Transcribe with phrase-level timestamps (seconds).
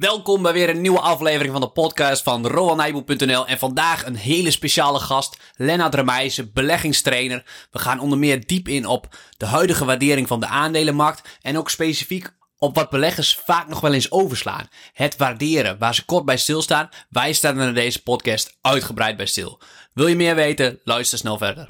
[0.00, 4.50] Welkom bij weer een nieuwe aflevering van de podcast van RowanNijboel.nl en vandaag een hele
[4.50, 7.44] speciale gast, Lennart Remijzen, beleggingstrainer.
[7.70, 11.70] We gaan onder meer diep in op de huidige waardering van de aandelenmarkt en ook
[11.70, 14.68] specifiek op wat beleggers vaak nog wel eens overslaan.
[14.92, 16.88] Het waarderen, waar ze kort bij stilstaan.
[17.08, 19.60] Wij staan er in deze podcast uitgebreid bij stil.
[19.92, 20.80] Wil je meer weten?
[20.84, 21.68] Luister snel verder.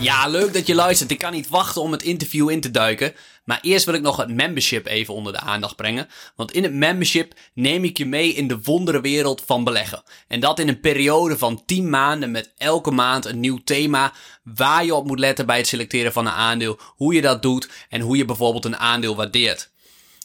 [0.00, 1.10] Ja, leuk dat je luistert.
[1.10, 3.14] Ik kan niet wachten om het interview in te duiken.
[3.44, 6.08] Maar eerst wil ik nog het membership even onder de aandacht brengen.
[6.36, 10.02] Want in het membership neem ik je mee in de wondere wereld van beleggen.
[10.28, 14.12] En dat in een periode van 10 maanden met elke maand een nieuw thema.
[14.42, 16.78] Waar je op moet letten bij het selecteren van een aandeel.
[16.96, 19.70] Hoe je dat doet en hoe je bijvoorbeeld een aandeel waardeert.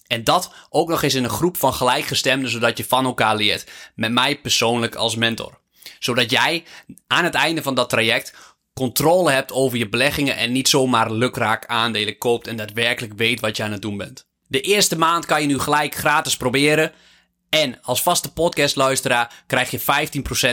[0.07, 3.71] En dat ook nog eens in een groep van gelijkgestemden, zodat je van elkaar leert.
[3.95, 5.59] Met mij persoonlijk als mentor.
[5.99, 6.63] Zodat jij
[7.07, 8.33] aan het einde van dat traject
[8.79, 13.57] controle hebt over je beleggingen en niet zomaar lukraak aandelen koopt en daadwerkelijk weet wat
[13.57, 14.27] je aan het doen bent.
[14.47, 16.91] De eerste maand kan je nu gelijk gratis proberen.
[17.49, 19.79] En als vaste podcastluisteraar krijg je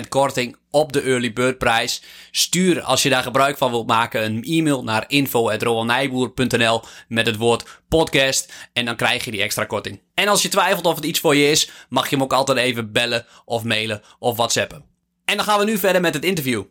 [0.05, 2.03] 15% korting op de early bird prijs.
[2.31, 7.81] Stuur als je daar gebruik van wilt maken een e-mail naar info.roelnijboer.nl met het woord
[7.89, 10.01] podcast en dan krijg je die extra korting.
[10.15, 12.59] En als je twijfelt of het iets voor je is, mag je hem ook altijd
[12.59, 14.85] even bellen of mailen of whatsappen.
[15.25, 16.65] En dan gaan we nu verder met het interview.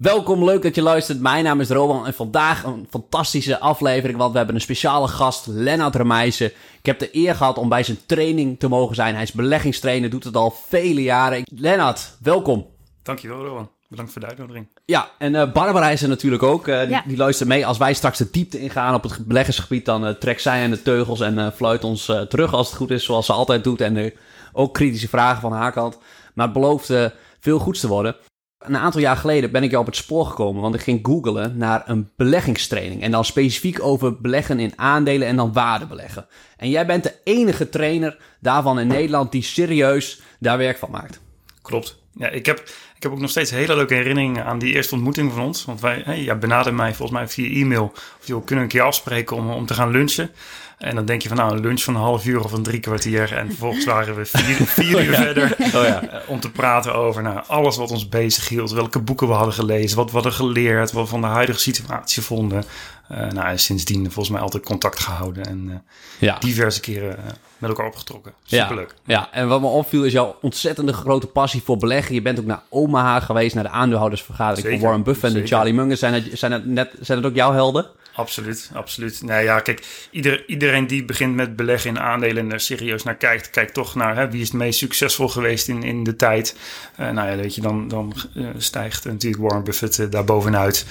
[0.00, 1.20] Welkom, leuk dat je luistert.
[1.20, 5.46] Mijn naam is Rowan en vandaag een fantastische aflevering, want we hebben een speciale gast,
[5.46, 6.46] Lennart Remijsen.
[6.46, 9.14] Ik heb de eer gehad om bij zijn training te mogen zijn.
[9.14, 11.42] Hij is beleggingstrainer, doet het al vele jaren.
[11.54, 12.66] Lennart, welkom.
[13.02, 13.70] Dankjewel, Rowan.
[13.88, 14.66] Bedankt voor de uitnodiging.
[14.84, 16.68] Ja, en uh, Barbara is er natuurlijk ook.
[16.68, 17.66] Uh, die, die, luistert mee.
[17.66, 20.82] Als wij straks de diepte ingaan op het beleggersgebied, dan uh, trekt zij aan de
[20.82, 23.80] teugels en fluit ons terug als het goed is, zoals ze altijd doet.
[23.80, 24.12] En
[24.52, 25.98] ook kritische vragen van haar kant.
[26.34, 26.92] Maar het belooft
[27.40, 28.16] veel goeds te worden.
[28.60, 31.56] Een aantal jaar geleden ben ik jou op het spoor gekomen, want ik ging googlen
[31.56, 33.02] naar een beleggingstraining.
[33.02, 36.26] En dan specifiek over beleggen in aandelen en dan waardebeleggen.
[36.56, 41.20] En jij bent de enige trainer daarvan in Nederland die serieus daar werk van maakt.
[41.62, 41.96] Klopt.
[42.14, 45.32] Ja, ik heb, ik heb ook nog steeds hele leuke herinneringen aan die eerste ontmoeting
[45.32, 45.64] van ons.
[45.64, 47.92] Want wij, hey, jij benaderde mij volgens mij via e-mail.
[48.20, 50.30] Of je kunnen een keer afspreken om, om te gaan lunchen.
[50.78, 52.80] En dan denk je van nou, een lunch van een half uur of een drie
[52.80, 53.32] kwartier.
[53.32, 56.02] En vervolgens waren we vier, vier uur verder oh ja.
[56.02, 58.70] Eh, om te praten over nou, alles wat ons bezig hield.
[58.70, 62.22] Welke boeken we hadden gelezen, wat we hadden geleerd, wat we van de huidige situatie
[62.22, 62.64] vonden.
[63.12, 65.84] Uh, nou, sindsdien volgens mij altijd contact gehouden en
[66.18, 66.38] ja.
[66.38, 67.16] diverse keren
[67.58, 68.32] met elkaar opgetrokken.
[68.44, 68.94] Superleuk.
[69.04, 72.14] Ja, ja, en wat me opviel is jouw ontzettende grote passie voor beleggen.
[72.14, 75.96] Je bent ook naar Omaha geweest, naar de aandeelhoudersvergadering van Warren Buffett en Charlie Munger.
[75.96, 77.86] Zijn het, zijn, het net, zijn het ook jouw helden?
[78.20, 79.22] Absoluut, absoluut.
[79.22, 83.14] Nee, ja, kijk, ieder, iedereen die begint met beleggen in aandelen en er serieus naar
[83.14, 86.56] kijkt, kijkt toch naar hè, wie is het meest succesvol geweest in, in de tijd.
[87.00, 90.86] Uh, nou ja, weet je, dan, dan uh, stijgt natuurlijk Warren Buffett uh, daar bovenuit,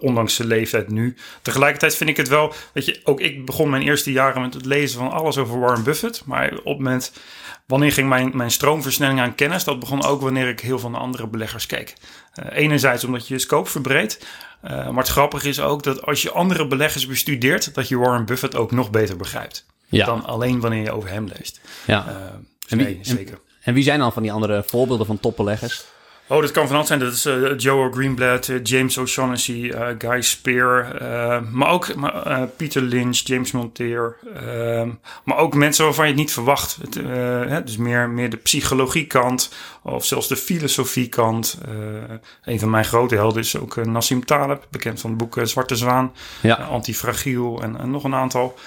[0.00, 1.16] ondanks zijn leeftijd nu.
[1.42, 4.64] Tegelijkertijd vind ik het wel, weet je, ook ik begon mijn eerste jaren met het
[4.64, 7.12] lezen van alles over Warren Buffett, maar op het moment
[7.66, 9.64] Wanneer ging mijn, mijn stroomversnelling aan kennis?
[9.64, 11.94] Dat begon ook wanneer ik heel veel naar andere beleggers keek.
[12.50, 14.26] Enerzijds omdat je je scope verbreedt.
[14.64, 18.24] Uh, maar het grappige is ook dat als je andere beleggers bestudeert, dat je Warren
[18.24, 19.66] Buffett ook nog beter begrijpt.
[19.88, 20.06] Ja.
[20.06, 21.60] Dan alleen wanneer je over hem leest.
[21.86, 22.06] Ja.
[22.08, 22.14] Uh,
[22.58, 23.34] dus nee, zeker.
[23.34, 25.84] En, en wie zijn dan van die andere voorbeelden van topbeleggers?
[26.26, 26.98] Oh, dat kan van alles zijn.
[26.98, 30.96] Dat is uh, Joe Greenblatt, uh, James O'Shaughnessy, uh, Guy Spear.
[31.50, 31.86] maar ook
[32.56, 34.16] Peter Lynch, James Monteer.
[35.24, 36.78] Maar ook mensen waarvan je het niet verwacht.
[36.80, 36.94] Het,
[37.48, 41.58] hè, dus meer, meer de psychologiekant of zelfs de filosofiekant.
[42.44, 46.12] een van mijn grote helden is ook Nassim Taleb, bekend van het boek Zwarte Zwaan.
[46.42, 46.54] Ja.
[46.54, 48.58] Antifragiel en, en nog een aantal.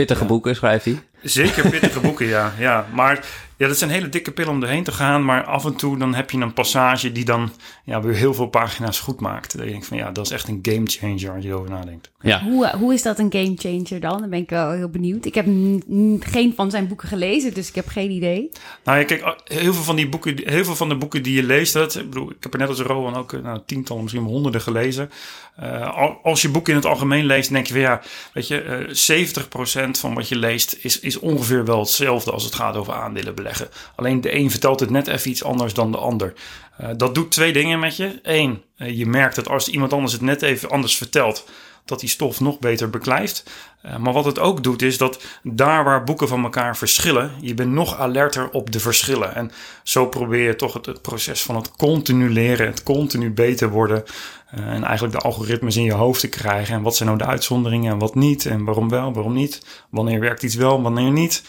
[0.00, 0.98] Pittige boeken schrijft hij.
[1.22, 2.52] Zeker pittige boeken, ja.
[2.58, 2.86] ja.
[2.92, 5.24] Maar ja, dat zijn hele dikke pillen om erheen te gaan.
[5.24, 7.52] Maar af en toe dan heb je een passage die dan
[7.84, 9.56] ja, weer heel veel pagina's goed maakt.
[9.56, 12.10] Dat je denkt van ja, dat is echt een game changer als je erover nadenkt.
[12.20, 12.42] Ja.
[12.42, 14.20] Hoe, eh, hoe is dat een game changer dan?
[14.20, 15.24] Dan ben ik wel heel benieuwd.
[15.24, 15.46] Ik heb
[16.20, 18.50] geen van zijn boeken gelezen, dus ik heb geen idee.
[18.84, 21.42] Nou ja, kijk, heel veel van die boeken, heel veel van de boeken die je
[21.42, 24.24] leest, dat, ik, bedoel, ik heb er net als Rowan ook eh, nou, tientallen, misschien
[24.24, 25.10] honderden gelezen.
[25.62, 28.00] Uh, als je boek in het algemeen leest, denk je weer, ja,
[28.32, 32.54] weet je, uh, 70% van wat je leest is, is ongeveer wel hetzelfde als het
[32.54, 33.68] gaat over aandelen beleggen.
[33.96, 36.32] Alleen de een vertelt het net even iets anders dan de ander.
[36.80, 38.18] Uh, dat doet twee dingen met je.
[38.22, 41.44] Eén, je merkt dat als iemand anders het net even anders vertelt,
[41.84, 43.44] dat die stof nog beter beklijft.
[43.86, 47.54] Uh, maar wat het ook doet, is dat daar waar boeken van elkaar verschillen, je
[47.54, 49.34] bent nog alerter op de verschillen.
[49.34, 49.52] En
[49.82, 54.04] zo probeer je toch het, het proces van het continu leren, het continu beter worden.
[54.58, 56.74] Uh, en eigenlijk de algoritmes in je hoofd te krijgen.
[56.74, 58.46] En wat zijn nou de uitzonderingen en wat niet?
[58.46, 59.62] En waarom wel, waarom niet?
[59.90, 61.42] Wanneer werkt iets wel, wanneer niet?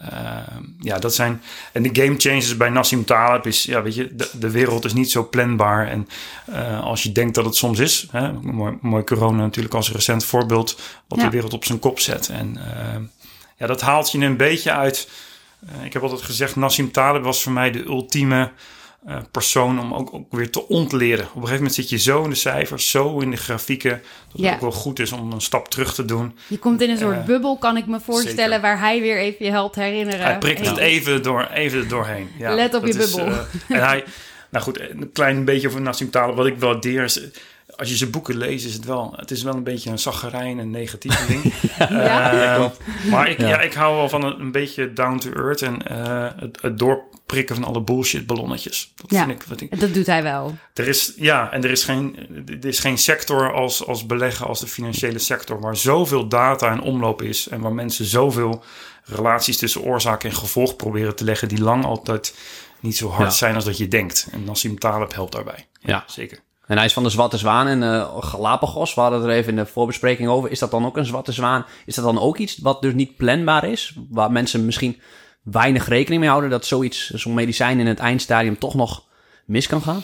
[0.00, 1.42] Ehm, ja, dat zijn.
[1.72, 4.92] En de game changers bij Nassim Taleb is, ja, weet je, de, de wereld is
[4.92, 5.86] niet zo planbaar.
[5.88, 6.08] En
[6.44, 10.24] eh, als je denkt dat het soms is, hè, mooi, mooi corona natuurlijk als recent
[10.24, 11.24] voorbeeld, wat Ja.
[11.24, 12.28] de wereld op zijn kop zet.
[12.28, 13.02] En ehm,
[13.56, 15.08] ja, dat haalt je een beetje uit.
[15.68, 18.50] eh, ik heb altijd gezegd, Nassim Taleb was voor mij de ultieme
[19.06, 21.24] eh, persoon om ook, ook weer te ontleren.
[21.24, 23.90] Op een gegeven moment zit je zo in de cijfers, zo in de grafieken,
[24.32, 24.44] dat Ja.
[24.46, 26.38] het ook wel goed is om een stap terug te doen.
[26.46, 28.60] Je komt in een soort Eh, bubbel, kan ik me voorstellen, zeker.
[28.60, 30.20] waar hij weer even je helpt herinneren.
[30.20, 32.28] Hij prikt het even, door, even doorheen.
[32.38, 33.32] Ja, Let op je is, bubbel.
[33.34, 34.04] eh, en hij,
[34.50, 36.36] nou goed, een klein beetje over Nassim Taleb.
[36.36, 37.20] Wat ik wel waardeer is,
[37.78, 40.58] als je zijn boeken leest, is het wel, het is wel een beetje een zaggerijn
[40.58, 41.54] en negatieve ding.
[41.78, 42.54] Ja.
[42.56, 42.70] Eh,
[43.10, 43.48] maar ik, Ja.
[43.48, 43.60] ja.
[43.60, 47.54] ik hou wel van een, een beetje down to earth en eh, het, het doorprikken
[47.54, 48.92] van alle bullshit ballonnetjes.
[48.96, 49.24] Dat Ja.
[49.26, 50.56] vind ik, wat ik Dat doet hij wel.
[50.74, 52.16] er is, ja, en er is geen,
[52.60, 56.80] er is geen sector als, als beleggen als de financiële sector waar zoveel data in
[56.80, 58.62] omloop is en waar mensen zoveel
[59.04, 62.34] relaties tussen oorzaak en gevolg proberen te leggen die lang altijd
[62.80, 63.34] niet zo hard Ja.
[63.36, 64.28] zijn als dat je denkt.
[64.32, 65.66] En Nassim Taleb helpt daarbij.
[65.80, 66.04] Ja.
[66.06, 66.38] zeker.
[66.68, 68.94] En hij is van de Zwarte Zwaan en eh, Galapagos.
[68.94, 70.50] We hadden het er even in de voorbespreking over.
[70.50, 71.66] Is dat dan ook een Zwarte Zwaan?
[71.86, 73.94] Is dat dan ook iets wat dus niet planbaar is?
[74.10, 75.00] Waar mensen misschien
[75.42, 79.04] weinig rekening mee houden dat zoiets, zo'n medicijn in het eindstadium toch nog
[79.44, 80.02] mis kan gaan?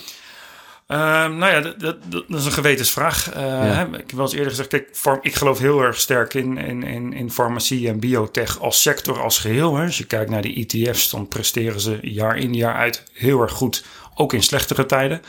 [0.87, 1.97] Ehm, nou ja, dat, dat,
[2.27, 3.29] dat is een gewetensvraag.
[3.33, 6.57] Hè, Ik heb wel eens eerder gezegd, kijk, farm- ik geloof heel erg sterk in,
[6.57, 9.75] in, in, in farmacie en biotech als sector, als geheel.
[9.75, 9.85] Hè.
[9.85, 13.51] Als je kijkt naar de ETF's, dan presteren ze jaar in jaar uit heel erg
[13.51, 13.85] goed.
[14.15, 15.21] Ook in slechtere tijden.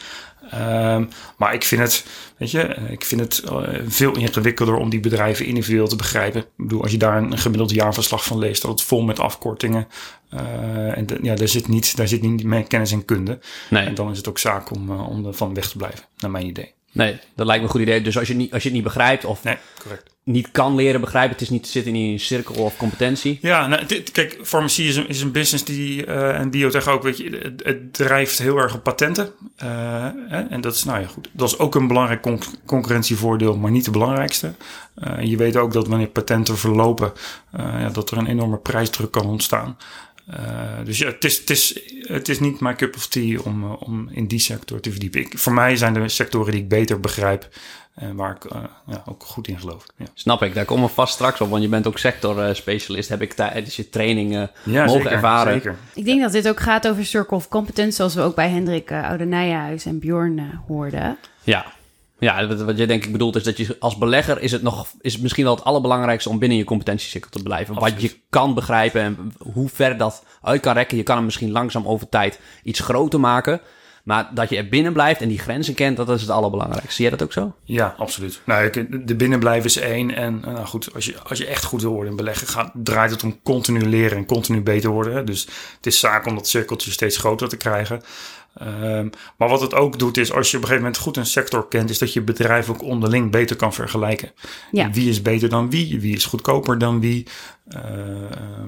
[0.50, 1.04] Ehm,
[1.36, 2.04] maar ik vind het,
[2.36, 6.40] weet je, ik vind het eh, veel ingewikkelder om die bedrijven individueel te begrijpen.
[6.40, 9.88] Ik bedoel, als je daar een gemiddeld jaarverslag van leest, dat het vol met afkortingen.
[10.30, 13.38] eh, en de- ja, daar zit niet, daar zit niet meer kennis en kunde.
[13.70, 16.30] Nee, En dan is het ook zaak om, eh, om ervan weg te blijven, naar
[16.30, 16.74] mijn idee.
[16.92, 18.02] nee, dat lijkt me een goed idee.
[18.02, 20.14] Dus als je, niet, als je het niet begrijpt of Nee, correct.
[20.26, 23.38] Niet kan leren begrijpen, het is niet, zit in een cirkel of competentie.
[23.42, 27.92] Ja, nou, kijk, farmacie is een, business die, eh, en biotech ook, weet je, het,
[27.92, 29.30] drijft heel erg op patenten.
[29.56, 29.68] Eh,
[30.28, 31.28] hè, en dat is, nou ja, goed.
[31.32, 34.54] Dat is ook een belangrijk con- concurrentievoordeel, maar niet de belangrijkste.
[34.94, 37.12] Eh, je weet ook dat wanneer patenten verlopen,
[37.56, 39.76] ja, dat er een enorme prijsdruk kan ontstaan.
[40.84, 44.08] Dus ja, het is, het, is, het is niet mijn cup of tea om, om
[44.12, 45.38] in die sector te verdiepen.
[45.38, 47.48] Voor mij zijn er sectoren die ik beter begrijp
[47.96, 49.86] en waar ik eh, ja, ook goed in geloof.
[49.96, 53.08] Ja, Snap ik, daar komen we vast straks op, want je bent ook sectorspecialist.
[53.08, 55.52] Heb ik tijdens je training eh, ja mogen zeker, ervaren.
[55.52, 55.76] zeker.
[55.94, 58.90] Ik denk dat dit ook gaat over Circle of Competence, zoals we ook bij Hendrik
[58.90, 59.24] uh, Oude
[59.84, 61.16] en Bjorn uh, hoorden.
[61.42, 61.66] Ja.
[62.18, 64.86] Ja, wat, wat jij denk ik bedoelt is dat je als belegger is het nog
[65.00, 67.74] is het misschien wel het allerbelangrijkste om binnen je competentiecirkel te blijven.
[67.74, 70.96] Wat je kan begrijpen en hoe ver dat uit kan rekken.
[70.96, 73.60] Je kan hem misschien langzaam over tijd iets groter maken.
[74.06, 76.92] Maar dat je er binnen blijft en die grenzen kent, dat is het allerbelangrijkste.
[76.92, 77.54] Zie jij dat ook zo?
[77.64, 78.40] Ja, absoluut.
[78.44, 80.14] Nou, de binnenblijven is één.
[80.14, 82.70] En eh, nou goed, als je, als je echt goed wil worden in beleggen, gaat,
[82.74, 85.26] draait het om continu leren en continu beter worden.
[85.26, 88.02] Dus het is zaak om dat cirkeltje steeds groter te krijgen.
[88.56, 91.26] Ehm, maar wat het ook doet, is als je op een gegeven moment goed een
[91.26, 94.32] sector kent, is dat je bedrijf ook onderling beter kan vergelijken.
[94.70, 94.90] Ja.
[94.90, 96.00] Wie is beter dan wie?
[96.00, 97.26] Wie is goedkoper dan wie?
[97.68, 97.80] Eh,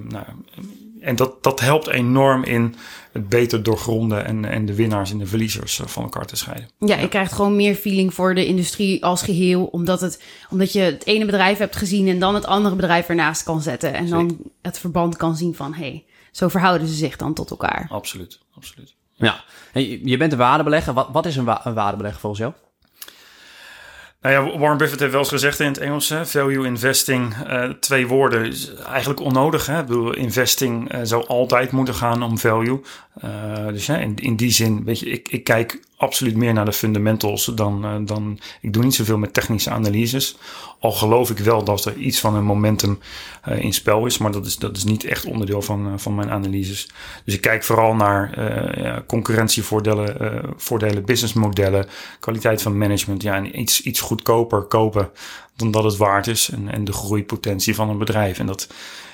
[0.08, 0.24] nou,
[1.00, 2.74] en dat, dat helpt enorm in
[3.12, 6.68] het beter doorgronden en, en de winnaars en de verliezers eh, van elkaar te scheiden.
[6.78, 10.80] Ja, je krijgt gewoon meer feeling voor de industrie als geheel, omdat, het, omdat je
[10.80, 13.94] het ene bedrijf hebt gezien en dan het andere bedrijf ernaast kan zetten.
[13.94, 17.50] En dan het verband kan zien van, hé, hey, zo verhouden ze zich dan tot
[17.50, 17.86] elkaar.
[17.90, 18.97] Absoluut, absoluut.
[19.18, 19.44] Ja.
[19.72, 20.92] Je, bent een waardebelegger.
[20.92, 22.52] Wat, wat is een, wa een waardebelegger volgens jou?
[24.20, 28.06] Nou ja, Warren Buffett heeft wel eens gezegd in het Engels, value investing, eh, twee
[28.06, 29.66] woorden, is eigenlijk onnodig.
[29.66, 29.80] Hè?
[29.80, 32.80] Ik bedoel, investing eh, zou altijd moeten gaan om value.
[33.20, 36.64] Eh, dus ja, in, in die zin, weet je, ik, ik kijk absoluut meer naar
[36.64, 40.36] de fundamentals dan, eh, dan, ik doe niet zoveel met technische analyses.
[40.80, 42.98] Al geloof ik wel dat er iets van een momentum
[43.42, 46.14] eh, in spel is, maar dat is, dat is niet echt onderdeel van, eh, van
[46.14, 46.88] mijn analyses.
[47.24, 48.40] Dus ik kijk vooral naar
[48.80, 51.86] ja, concurrentievoordelen, voordelen, businessmodellen,
[52.20, 53.22] kwaliteit van management.
[53.22, 55.10] Ja, en iets, iets goedkoper kopen
[55.56, 58.38] dan dat het waard is en, en de groeipotentie van een bedrijf.
[58.38, 58.68] En dat,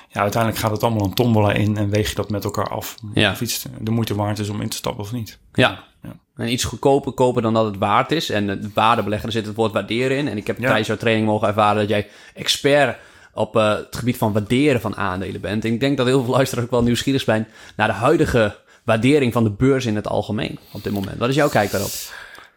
[0.09, 2.95] ja, uiteindelijk gaat het allemaal een tombola in en weeg je dat met elkaar af.
[3.13, 3.31] Ja.
[3.31, 5.39] Of iets de moeite waard is om in te stappen of niet.
[5.53, 5.83] Ja.
[6.37, 8.29] En iets goedkoper kopen dan dat het waard is.
[8.29, 10.27] En het waardebeleggen, zit het woord waarderen in.
[10.27, 10.65] En ik heb Ja.
[10.67, 12.97] tijdens jouw training mogen ervaren dat jij expert
[13.33, 15.65] op eh, het gebied van waarderen van aandelen bent.
[15.65, 19.33] En ik denk dat heel veel luisteraars ook wel nieuwsgierig zijn naar de huidige waardering
[19.33, 21.17] van de beurs in het algemeen op dit moment.
[21.17, 21.91] Wat is jouw kijk daarop?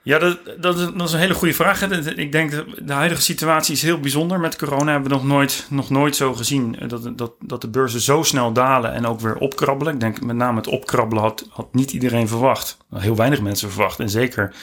[0.09, 1.83] Ja, dat, dat, is, dat is een hele goede vraag.
[2.17, 4.41] Ik denk dat de huidige situatie is heel bijzonder.
[4.41, 7.69] Met corona hebben we nog nooit, nog nooit zo gezien eh, dat, dat, dat de
[7.69, 9.95] beurzen zo snel dalen en ook weer opkrabbelen.
[9.95, 12.77] Ik denk met name het opkrabbelen had, had niet iedereen verwacht.
[12.95, 14.01] Heel weinig mensen verwacht.
[14.01, 14.55] En zeker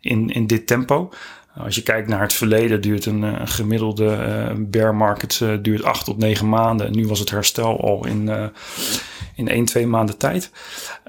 [0.00, 1.12] in, in dit tempo.
[1.56, 6.04] Als je kijkt naar het verleden, duurt een, een gemiddelde uh, bear market duurt acht
[6.04, 6.92] tot negen maanden.
[6.92, 8.50] Nu was het herstel al in,
[9.34, 10.50] in één, twee maanden tijd.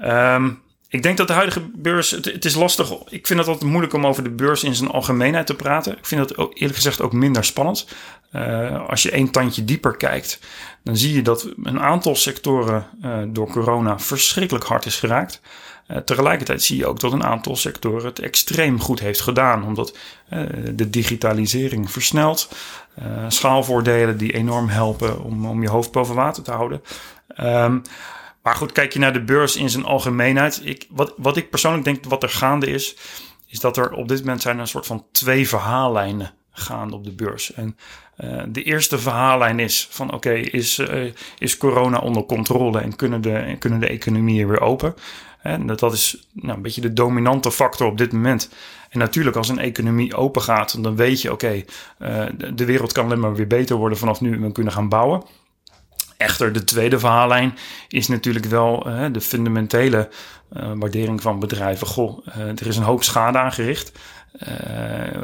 [0.04, 0.64] Um,
[0.96, 2.90] ik denk dat de huidige beurs, het, is lastig.
[3.08, 5.98] Ik vind het altijd moeilijk om over de beurs in zijn algemeenheid te praten.
[5.98, 7.86] Ik vind dat ook, eerlijk gezegd ook minder spannend.
[8.32, 10.40] Uh, als je één tandje dieper kijkt,
[10.82, 15.40] dan zie je dat een aantal sectoren uh, door corona verschrikkelijk hard is geraakt.
[15.88, 19.96] Uh, tegelijkertijd zie je ook dat een aantal sectoren het extreem goed heeft gedaan, omdat
[20.74, 22.48] de digitalisering versnelt.
[23.28, 26.82] schaalvoordelen die enorm helpen om, om je hoofd boven water te houden.
[27.40, 27.82] Um,
[28.46, 30.60] maar goed, kijk je naar de beurs in zijn algemeenheid.
[30.64, 32.96] Ik, wat, wat ik persoonlijk denk wat er gaande is,
[33.46, 37.12] is dat er op dit moment zijn een soort van twee verhaallijnen gaande op de
[37.12, 37.52] beurs.
[37.52, 37.76] En
[38.18, 43.20] uh, de eerste verhaallijn is van oké, is, uh, is corona onder controle en kunnen
[43.20, 44.94] de, kunnen de economieën weer open?
[45.42, 48.50] En dat, dat is nou, een beetje de dominante factor op dit moment.
[48.88, 51.62] En natuurlijk, als een economie open gaat, dan weet je, oké,
[51.98, 52.24] uh,
[52.54, 55.22] de wereld kan alleen maar weer beter worden vanaf nu en we kunnen gaan bouwen.
[56.16, 57.54] Echter, de tweede verhaallijn
[57.88, 60.08] is natuurlijk wel uh, de fundamentele
[60.56, 61.86] uh, waardering van bedrijven.
[61.86, 63.92] Goh, uh, er is een hoop schade aangericht.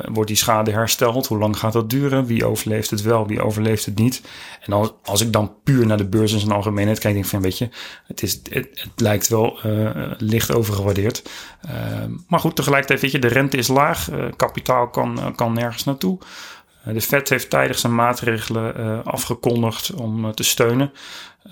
[0.05, 1.27] wordt die schade hersteld?
[1.27, 2.27] Hoe lang gaat dat duren?
[2.27, 3.27] Wie overleeft het wel?
[3.27, 4.23] Wie overleeft het niet?
[4.61, 7.31] En als, als ik dan puur naar de beurs in zijn algemeenheid kijk, denk ik
[7.31, 7.69] van, weet je,
[8.07, 9.59] het, is, het, het lijkt wel
[10.19, 11.23] licht overgewaardeerd.
[12.29, 14.09] maar goed, tegelijkertijd, weet je, de rente is laag.
[14.37, 16.19] kapitaal kan, kan nergens naartoe.
[16.85, 20.93] De Fed heeft tijdig zijn maatregelen uh, afgekondigd om uh, te steunen.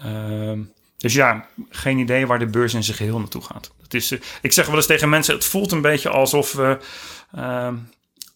[0.07, 0.59] Uh,
[0.97, 3.71] dus ja, geen idee waar de beurs in zijn geheel naartoe gaat.
[3.83, 6.79] Het is, ik zeg wel eens tegen mensen: het voelt een beetje alsof we.
[7.35, 7.75] Ehm,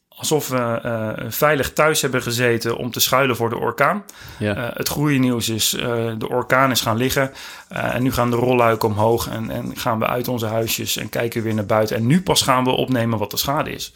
[0.08, 4.04] alsof we veilig thuis hebben gezeten om te schuilen voor de orkaan.
[4.38, 4.72] Ja.
[4.74, 5.70] het goede nieuws is,
[6.18, 7.32] de orkaan is gaan liggen.
[7.68, 11.42] en nu gaan de rolluiken omhoog en, en gaan we uit onze huisjes en kijken
[11.42, 11.96] weer naar buiten.
[11.96, 13.92] En nu pas gaan we opnemen wat de schade is.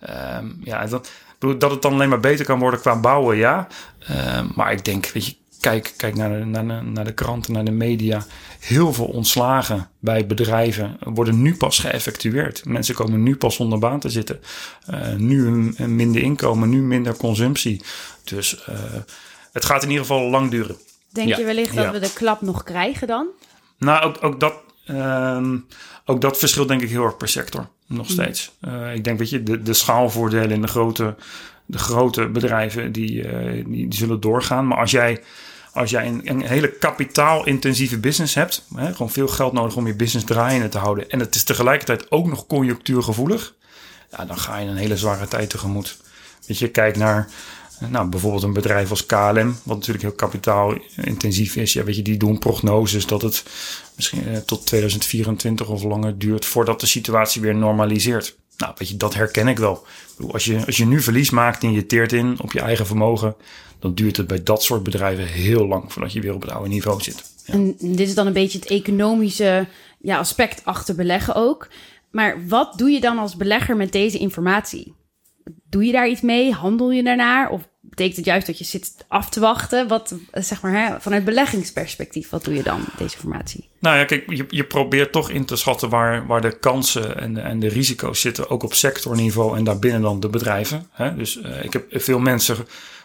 [0.00, 1.10] Ehm, ja, dat,
[1.58, 3.66] dat het dan alleen maar beter kan worden qua bouwen, ja.
[4.10, 7.52] Uh, maar ik denk, weet je, kijk, kijk naar, de, naar, de, naar de kranten,
[7.52, 8.24] naar de media.
[8.58, 12.64] Heel veel ontslagen bij bedrijven worden nu pas geëffectueerd.
[12.64, 14.40] Mensen komen nu pas zonder baan te zitten.
[14.90, 17.82] Uh, nu een, een, minder inkomen, nu minder consumptie.
[18.24, 18.74] Dus uh,
[19.52, 20.76] het gaat in ieder geval lang duren.
[21.12, 21.38] Denk ja.
[21.38, 21.92] je wellicht dat ja.
[21.92, 23.26] we de klap nog krijgen dan?
[23.78, 24.54] Nou, ook, ook dat
[24.88, 25.66] Um,
[26.04, 27.68] ook dat verschilt denk ik heel erg per sector.
[27.92, 28.52] Nog steeds.
[28.68, 31.14] Uh, ik denk, weet je, de, de schaalvoordelen in de grote,
[31.66, 34.66] de grote bedrijven, die, uh, die, die, zullen doorgaan.
[34.66, 35.22] Maar als jij,
[35.72, 39.94] als jij een, een hele kapitaalintensieve business hebt, hè, gewoon veel geld nodig om je
[39.94, 41.10] business draaiende te houden.
[41.10, 43.54] En het is tegelijkertijd ook nog conjunctuurgevoelig.
[44.10, 45.96] Ja, dan ga je een hele zware tijd tegemoet.
[46.46, 47.28] Weet je, kijk naar
[47.90, 51.72] nou, bijvoorbeeld een bedrijf als KLM, wat natuurlijk heel kapitaalintensief is.
[51.72, 53.44] Ja, weet je, die doen prognoses dat het
[53.96, 58.36] misschien eh, tot 2024 of langer duurt voordat de situatie weer normaliseert.
[58.56, 59.86] Nou, weet je, dat herken ik wel.
[60.30, 63.34] Als je, als je nu verlies maakt en je teert in op je eigen vermogen,
[63.78, 66.68] dan duurt het bij dat soort bedrijven heel lang voordat je weer op het oude
[66.68, 67.30] niveau zit.
[67.44, 67.54] Ja.
[67.54, 69.66] En dit is dan een beetje het economische
[70.00, 71.68] ja, aspect achter beleggen ook.
[72.10, 74.94] Maar wat doe je dan als belegger met deze informatie?
[75.68, 76.52] Doe je daar iets mee?
[76.52, 77.50] Handel je daarnaar?
[77.50, 79.88] Of betekent het juist dat je zit af te wachten?
[79.88, 83.68] Wat, zeg maar, hè, vanuit beleggingsperspectief, wat doe je dan met deze informatie?
[83.78, 87.34] Nou ja, kijk, je, je probeert toch in te schatten waar, waar de kansen en
[87.34, 90.86] de, en de risico's zitten, ook op sectorniveau en daarbinnen dan de bedrijven.
[90.90, 91.14] Hè?
[91.16, 92.56] Dus uh, ik heb veel mensen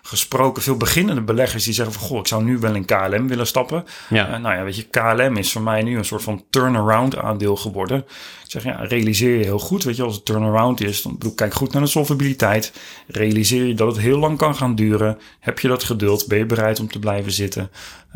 [0.02, 3.48] gesproken, veel beginnende beleggers die zeggen van, goh, ik zou nu wel in KLM willen
[3.48, 3.86] stappen.
[4.10, 4.34] Ja.
[4.34, 7.56] Uh, nou ja, weet je, KLM is voor mij nu een soort van turnaround aandeel
[7.56, 8.06] geworden.
[8.48, 11.34] Ik zeg, ja, realiseer je heel goed, weet je, als het turnaround is, dan bedoel,
[11.34, 12.72] kijk goed naar de solvabiliteit.
[13.08, 15.18] Realiseer je dat het heel lang kan gaan duren.
[15.40, 16.28] Heb je dat geduld?
[16.28, 17.70] Ben je bereid om te blijven zitten?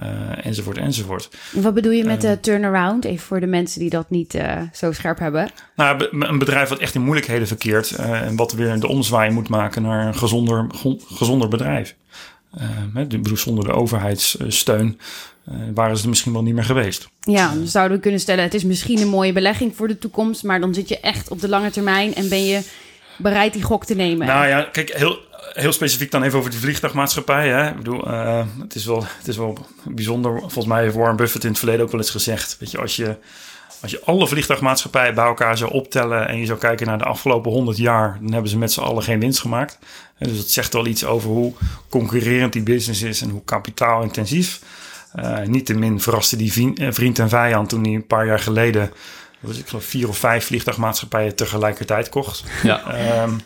[0.04, 1.30] Uh, enzovoort, enzovoort.
[1.52, 3.06] Wat bedoel je met de turnaround?
[3.06, 5.52] Even voor de mensen die dat niet uh, zo scherp hebben.
[5.76, 9.50] Nou, een bedrijf wat echt in moeilijkheden verkeert uh, en wat weer de omzwaai moet
[9.50, 10.68] maken naar een gezonder,
[11.14, 11.96] gezonder bedrijf.
[12.94, 15.00] Uh, bedoel, zonder de overheidssteun
[15.74, 17.10] waren ze er misschien wel niet meer geweest.
[17.20, 20.44] Ja, dan zouden we kunnen stellen: het is misschien een mooie belegging voor de toekomst,
[20.44, 22.62] maar dan zit je echt op de lange termijn en ben je
[23.18, 24.28] bereid die gok te nemen.
[24.28, 25.20] Nou ja, kijk, heel,
[25.54, 27.48] heel specifiek dan even over de vliegtuigmaatschappij.
[27.48, 27.70] Hè?
[27.70, 30.40] Ik bedoel, uh, het, is wel, het is wel bijzonder.
[30.40, 32.96] Volgens mij heeft Warren Buffett in het verleden ook wel eens gezegd: weet je, als
[32.96, 33.18] je
[33.82, 37.52] als je alle vliegtuigmaatschappijen bij elkaar zou optellen en je zou kijken naar de afgelopen
[37.52, 39.80] 100 jaar, dan hebben ze met z'n allen geen winst gemaakt.
[40.18, 41.54] Dus dat zegt wel iets over hoe
[41.90, 44.62] concurrerend die business is en hoe kapitaalintensief.
[45.16, 48.92] Uh, Niettemin verraste die eh, vriend en vijand toen hij een paar jaar geleden,
[49.40, 52.44] was ik geloof vier of vijf vliegtuigmaatschappijen tegelijkertijd kocht.
[52.64, 53.24] Ja.
[53.24, 53.40] Um,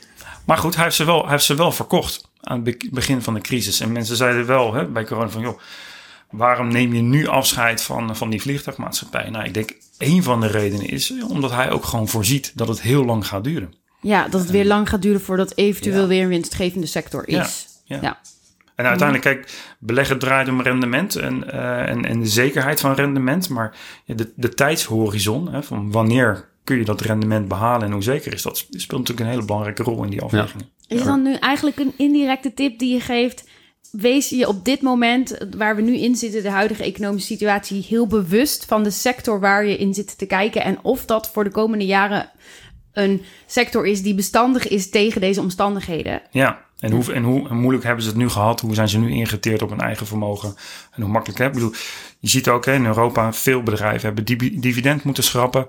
[0.46, 3.34] maar goed, hij heeft, ze wel, hij heeft ze wel verkocht aan het begin van
[3.34, 3.80] de crisis.
[3.80, 5.60] En mensen zeiden wel hè, bij corona van, joh,
[6.30, 9.30] waarom neem je nu afscheid van, van die vliegtuigmaatschappij?
[9.30, 12.82] Nou, ik denk een van de redenen is omdat hij ook gewoon voorziet dat het
[12.82, 13.74] heel lang gaat duren.
[14.02, 16.08] Ja, dat het weer lang gaat duren voordat eventueel Ja.
[16.08, 17.68] weer een winstgevende sector Ja, is.
[17.84, 18.00] ja.
[18.02, 18.20] Ja.
[18.76, 23.50] En uiteindelijk, kijk, beleggen draait om rendement en, eh, en, en de zekerheid van rendement.
[23.50, 28.04] Maar ja, de, de tijdshorizon, hè, van wanneer kun je dat rendement behalen en hoe
[28.04, 30.70] zeker is dat, speelt natuurlijk een hele belangrijke rol in die afwegingen.
[30.88, 33.50] Is dan nu eigenlijk een indirecte tip die je geeft?
[33.92, 38.08] Wees je op dit moment, waar we nu in zitten, de huidige economische situatie, heel
[38.08, 40.64] bewust van de sector waar je in zit te kijken.
[40.64, 42.32] En of dat voor de komende jaren
[42.94, 46.22] een sector is die bestandig is tegen deze omstandigheden.
[46.32, 48.60] Ja, en hoe, en hoe moeilijk hebben ze het nu gehad?
[48.62, 50.56] Hoe zijn ze nu ingeteerd op hun eigen vermogen?
[50.92, 51.46] En hoe makkelijk, hè?
[51.46, 51.74] Ik bedoel,
[52.20, 55.68] je ziet ook hè, in Europa veel bedrijven hebben divi- dividend moeten schrappen.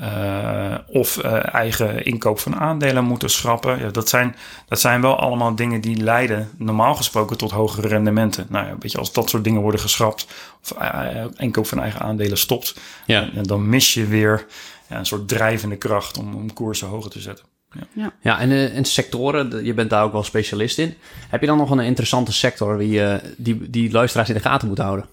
[0.00, 3.78] eh, of eh, eigen inkoop van aandelen moeten schrappen.
[3.78, 4.36] Ja, dat, zijn,
[4.68, 8.46] dat zijn wel allemaal dingen die leiden normaal gesproken tot hogere rendementen.
[8.48, 10.26] Nou ja, weet je, als dat soort dingen worden geschrapt
[10.62, 13.28] of eh, inkoop van eigen aandelen stopt, Ja.
[13.42, 14.46] dan mis je weer
[14.88, 17.44] ja, een soort drijvende kracht om, om koersen hoger te zetten.
[18.22, 20.94] Ja, en, eh, en sectoren, de- je bent daar ook wel specialist in.
[21.28, 24.68] Heb je dan nog een interessante sector die, eh, die, die luisteraars in de gaten
[24.68, 25.06] moet houden?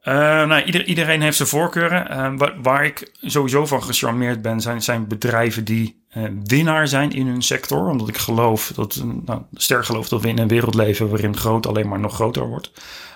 [0.00, 0.14] Eh,
[0.46, 2.08] nou, ieder, iedereen heeft zijn voorkeuren.
[2.10, 7.10] Eh, waar, waar ik sowieso van gecharmeerd ben, zijn, zijn bedrijven die eh, winnaar zijn
[7.12, 7.88] in hun sector.
[7.88, 11.66] Omdat ik geloof dat, nou, sterk geloof dat we in een wereld leven waarin groot
[11.66, 12.70] alleen maar nog groter wordt.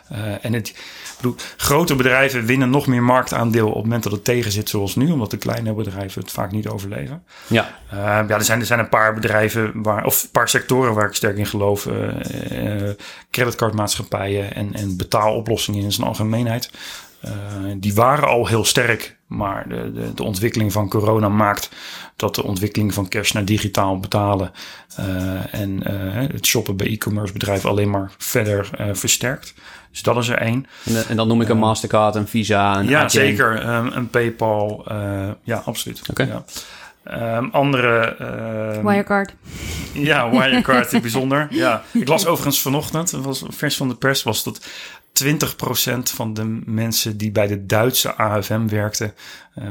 [0.08, 0.74] Eh, en het,
[1.20, 4.96] bedoel, grote bedrijven winnen nog meer marktaandeel op het moment dat het tegen zit zoals
[4.96, 5.10] nu.
[5.10, 7.22] Omdat de kleine bedrijven het vaak niet overleven.
[7.46, 10.94] Ja, Uh, ja, er zijn, er zijn een paar bedrijven waar, of een paar sectoren
[10.94, 11.86] waar ik sterk in geloof.
[11.86, 11.94] Uh,
[12.52, 12.90] uh,
[13.30, 16.70] creditcardmaatschappijen en, en betaaloplossingen in zijn algemeenheid.
[17.24, 17.30] Uh,
[17.76, 21.70] die waren al heel sterk, maar de, de, de, ontwikkeling van corona maakt
[22.16, 24.52] dat de ontwikkeling van cash naar digitaal betalen
[25.00, 25.86] uh, en
[26.32, 29.54] het shoppen bij e-commerce bedrijven alleen maar verder versterkt.
[29.90, 30.66] Dus dat is er één.
[30.84, 33.08] En, en dan noem ik een Mastercard, een Visa, een Ja, ATM.
[33.08, 33.68] zeker.
[33.68, 34.84] Um, een PayPal.
[35.42, 36.02] ja, absoluut.
[36.10, 36.22] Oké.
[36.22, 36.44] Ja.
[37.36, 38.16] Um, andere.
[38.76, 39.34] Um, Wirecard.
[39.92, 41.46] Ja, Wirecard, bijzonder.
[41.50, 44.66] Ja, ik las overigens vanochtend, het was vers van de pers, was dat
[45.12, 49.14] 20% van de mensen die bij de Duitse AFM werkten,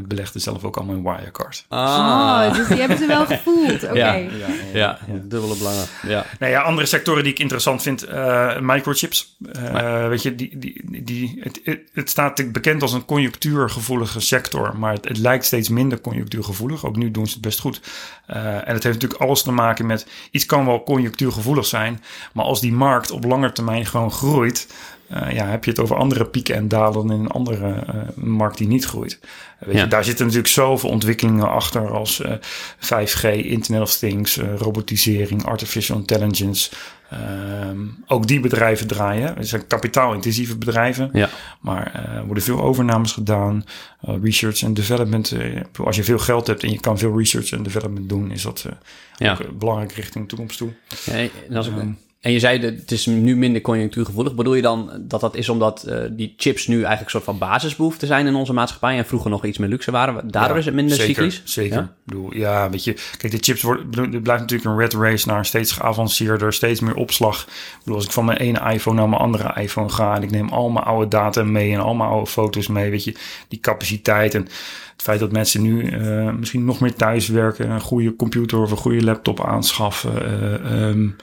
[0.07, 1.65] belegden zelf ook allemaal in Wirecard.
[1.67, 1.79] Ah.
[1.79, 3.83] Oh, dus die hebben ze wel gevoeld.
[3.83, 3.93] Oké.
[3.93, 4.29] Ja, Okay.
[4.38, 5.86] ja, ja, ja, dubbele belangen.
[6.07, 6.25] Ja.
[6.39, 9.38] Nou ja, andere sectoren die ik interessant vind, uh, microchips.
[9.56, 14.77] Uh, weet je, die, die, die, het, het, het staat bekend als een conjunctuurgevoelige sector,
[14.77, 16.86] maar het, het, lijkt steeds minder conjunctuurgevoelig.
[16.86, 17.82] Ook nu doen ze het best goed.
[18.30, 22.03] Uh, en het heeft natuurlijk alles te maken met, iets kan wel conjunctuurgevoelig zijn,
[22.34, 24.67] maar als die markt op lange termijn gewoon groeit,
[25.13, 28.58] uh, ja, heb je het over andere pieken en dalen in een andere uh, markt
[28.58, 29.19] die niet groeit.
[29.69, 29.84] Weet ja.
[29.84, 32.32] je, daar zitten natuurlijk zoveel ontwikkelingen achter als uh,
[32.79, 36.69] 5G, Internet of Things, robotisering, artificial intelligence.
[37.13, 39.36] Um, ook die bedrijven draaien.
[39.38, 41.29] Het zijn kapitaalintensieve bedrijven, ja.
[41.62, 43.65] maar er worden veel overnames gedaan.
[44.10, 45.32] Uh, research en development.
[45.32, 48.41] Uh, als je veel geld hebt en je kan veel research en development doen, is
[48.41, 48.65] dat
[49.17, 49.32] ja.
[49.32, 50.73] ook belangrijk richting de toekomst toe.
[51.05, 51.13] Ja,
[51.49, 54.36] en als ik, um, en je zei, dat het is nu minder conjunctuurgevoelig.
[54.36, 57.38] Bedoel je dan dat dat is omdat uh, die chips nu eigenlijk een soort van
[57.38, 60.32] basisbehoefte zijn in onze maatschappij en vroeger nog iets meer luxe waren?
[60.32, 61.41] Daardoor ja, is het minder zeker, cyclisch?
[61.43, 61.77] Zeker.
[61.77, 61.93] Ja?
[62.03, 65.45] Bedoel, ja, weet je, kijk, de chips worden, er blijft natuurlijk een red race naar
[65.45, 67.41] steeds geavanceerder, steeds meer opslag.
[67.41, 70.32] Ik bedoel, als ik van mijn ene iPhone naar mijn andere iPhone ga en ik
[70.32, 73.15] neem al mijn oude data mee en al mijn oude foto's mee, weet je,
[73.47, 77.82] die capaciteit en het feit dat mensen nu uh, misschien nog meer thuis werken, een
[77.82, 80.13] goede computer of een goede laptop aanschaffen.
[80.65, 81.15] Uh, um,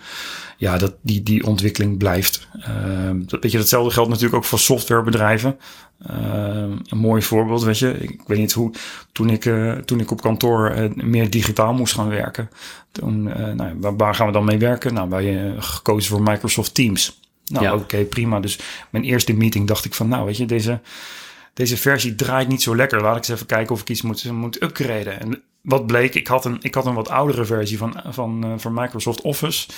[0.57, 2.49] ja, dat, die, die ontwikkeling blijft.
[2.59, 5.59] Uh, dat, weet je, datzelfde geldt natuurlijk ook voor softwarebedrijven.
[6.11, 6.17] Uh,
[6.87, 7.99] een mooi voorbeeld, weet je.
[7.99, 8.73] Ik, weet niet hoe,
[9.13, 12.49] toen ik, uh, toen ik op kantoor uh, meer digitaal moest gaan werken.
[12.93, 13.23] Toen,
[13.57, 14.95] nou, waar, waar, gaan we dan mee werken?
[14.95, 17.21] Nou, wij gekozen voor Microsoft Teams.
[17.47, 17.75] Nou, ja.
[17.75, 18.41] oké, okay, prima.
[18.41, 18.59] Dus
[18.91, 20.81] mijn eerste meeting dacht ik van, nou, weet je, deze,
[21.55, 23.03] deze versie draait niet zo lekker.
[23.03, 25.21] Laat ik eens even kijken of ik iets moet, moet upgraden.
[25.21, 28.53] En wat bleek, ik had een, ik had een wat oudere versie van, van, uh,
[28.57, 29.69] van Microsoft Office.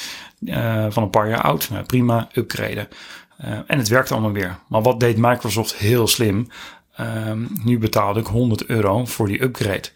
[0.41, 1.71] Uh, van een paar jaar oud.
[1.71, 2.89] Nou, prima, upgraden.
[3.45, 4.59] Uh, en het werkte allemaal weer.
[4.69, 6.49] Maar wat deed Microsoft heel slim?
[7.01, 9.89] Um, nu betaalde ik 100 euro voor die upgrade.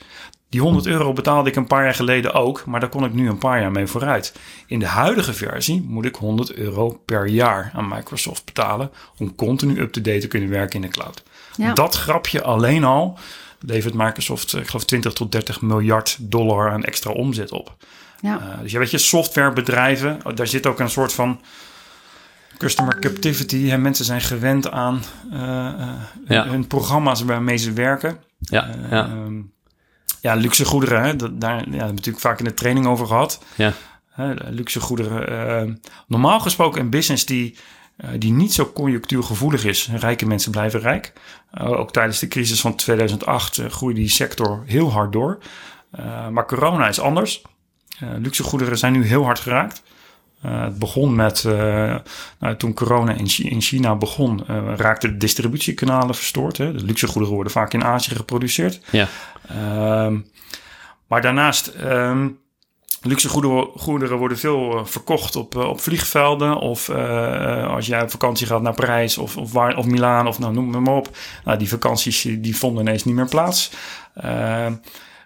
[0.49, 3.29] Die 100 euro betaalde ik een paar jaar geleden ook, maar daar kon ik nu
[3.29, 4.35] een paar jaar mee vooruit.
[4.67, 9.81] In de huidige versie moet ik 100 euro per jaar aan Microsoft betalen om continu
[9.81, 11.23] up-to-date te kunnen werken in de cloud.
[11.57, 11.73] Ja.
[11.73, 13.19] Dat grapje alleen al
[13.67, 17.77] levert Microsoft, ik geloof 20 tot 30 miljard dollar aan extra omzet op.
[18.21, 18.39] Ja.
[18.39, 21.41] Uh, dus ja, weet je, softwarebedrijven, daar zit ook een soort van
[22.59, 23.69] customer captivity.
[23.69, 23.79] Hè.
[23.79, 25.41] Mensen zijn gewend aan uh,
[26.27, 26.47] ja.
[26.49, 28.19] hun programma's waarmee ze werken.
[28.39, 29.09] Ja, ja.
[29.09, 29.53] Um,
[30.21, 31.17] ja luxe goederen, hè.
[31.17, 33.45] Dat, daar ja, hebben we natuurlijk vaak in de training over gehad.
[33.55, 33.73] Ja.
[34.51, 35.83] luxe goederen.
[36.07, 37.57] normaal gesproken een business die
[38.19, 39.89] die niet zo conjunctuurgevoelig is.
[39.97, 41.13] Rijke mensen blijven rijk.
[41.55, 45.39] Uh, ook tijdens de crisis van 2008 uh, groeide die sector heel hard door.
[46.31, 47.43] Maar corona is anders.
[47.99, 49.83] Luxe goederen zijn nu heel hard geraakt.
[50.47, 51.45] Uh, het begon met,
[52.39, 54.45] nou, toen corona in, in China begon,
[54.77, 56.57] raakten de distributiekanalen verstoord.
[56.57, 56.73] Hè.
[56.73, 58.81] De luxe goederen worden vaak in Azië geproduceerd.
[58.91, 59.09] Ja.
[59.49, 60.19] Ehm,
[61.07, 62.29] maar daarnaast, ehm,
[63.03, 63.29] luxe
[63.77, 66.57] goederen worden veel verkocht op, op vliegvelden.
[66.57, 66.89] Of
[67.69, 70.95] als jij op vakantie gaat naar Parijs of, of, of Milaan of nou, noem maar
[70.95, 71.17] op.
[71.45, 73.71] Nou, die vakanties die vonden ineens niet meer plaats.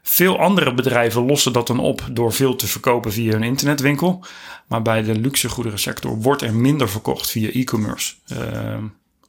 [0.03, 4.25] Veel andere bedrijven lossen dat dan op door veel te verkopen via hun internetwinkel.
[4.67, 8.15] Maar bij de luxe goederensector wordt er minder verkocht via e-commerce.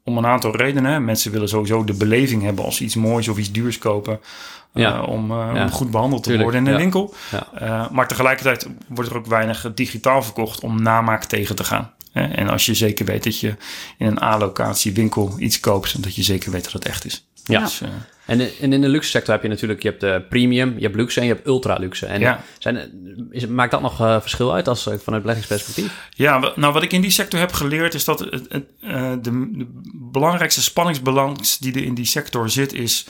[0.07, 1.05] Om een aantal redenen.
[1.05, 4.19] Mensen willen sowieso de beleving hebben als ze iets moois of iets duurs kopen.
[4.73, 5.01] Uh, ja.
[5.01, 5.63] om, uh, ja.
[5.63, 6.51] om, goed behandeld te Tuurlijk.
[6.51, 6.91] worden in de ja.
[6.91, 7.13] winkel.
[7.91, 11.91] maar tegelijkertijd wordt er ook weinig digitaal verkocht om namaak tegen te gaan.
[12.11, 13.55] En als je zeker weet dat je
[13.97, 17.26] in een A-locatie winkel iets koopt, dat je zeker weet dat het echt is.
[17.47, 17.59] Ja.
[17.59, 17.81] Dus,
[18.25, 21.19] en, in de luxe sector heb je natuurlijk, je hebt de premium, je hebt luxe
[21.19, 22.05] en je hebt ultra luxe.
[22.05, 22.43] En ja.
[22.57, 22.91] zijn,
[23.31, 26.09] is, maakt dat nog uh, verschil uit als vanuit beleggingsperspectief?
[26.09, 29.19] Ja, nou wat ik in die sector heb geleerd is dat het, het, uh, de,
[29.21, 33.05] de, belangrijkste spanningsbalans die er in die sector zit is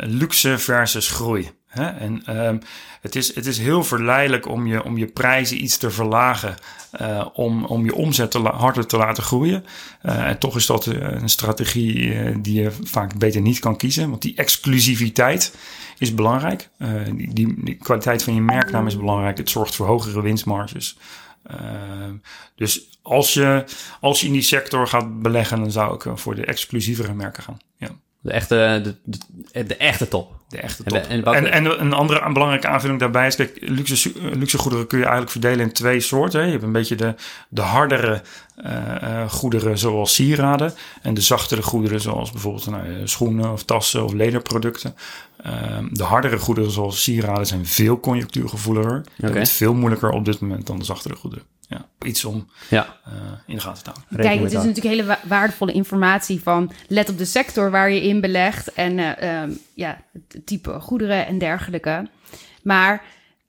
[0.00, 1.50] luxe versus groei.
[1.74, 1.86] Hè?
[1.86, 2.60] En um,
[3.00, 6.54] het, is, het is heel verleidelijk om je, om je prijzen iets te verlagen,
[7.00, 9.64] uh, om, om je omzet te harder te laten groeien.
[10.02, 13.76] Uh, en toch is dat eh, een strategie uh, die je vaak beter niet kan
[13.76, 15.56] kiezen, want die exclusiviteit
[15.98, 16.68] is belangrijk.
[17.12, 17.32] Die,
[17.64, 19.38] die, kwaliteit van je merknaam is belangrijk.
[19.38, 20.98] Het zorgt voor hogere winstmarges.
[22.56, 23.64] dus als je,
[24.00, 27.58] als je in die sector gaat beleggen, dan zou ik voor de exclusievere merken gaan.
[27.76, 27.90] Ja.
[28.24, 29.18] De echte, de,
[29.52, 30.32] de, de echte top.
[30.48, 30.98] De echte top.
[30.98, 33.36] En, en, en, een andere een belangrijke aanvulling daarbij is...
[33.36, 36.44] Kijk, luxe, luxe goederen kun je eigenlijk verdelen in twee soorten.
[36.44, 37.14] Je hebt een beetje de,
[37.48, 38.22] de hardere
[38.66, 40.74] uh, goederen zoals sieraden...
[41.02, 44.94] en de zachtere goederen zoals bijvoorbeeld nou, schoenen of tassen of lederproducten.
[45.46, 45.52] Uh,
[45.90, 49.04] de hardere goederen zoals sieraden zijn veel conjunctuurgevoeliger.
[49.18, 49.30] Okay.
[49.32, 52.96] Het is veel moeilijker op dit moment dan de zachtere goederen ja, iets om ja.
[53.08, 53.14] Uh,
[53.46, 54.26] in de gaten te houden.
[54.26, 58.20] Kijk, het is natuurlijk hele waardevolle informatie van let op de sector waar je in
[58.20, 62.08] belegt en uh, um, ja, het type goederen en dergelijke.
[62.62, 63.02] Maar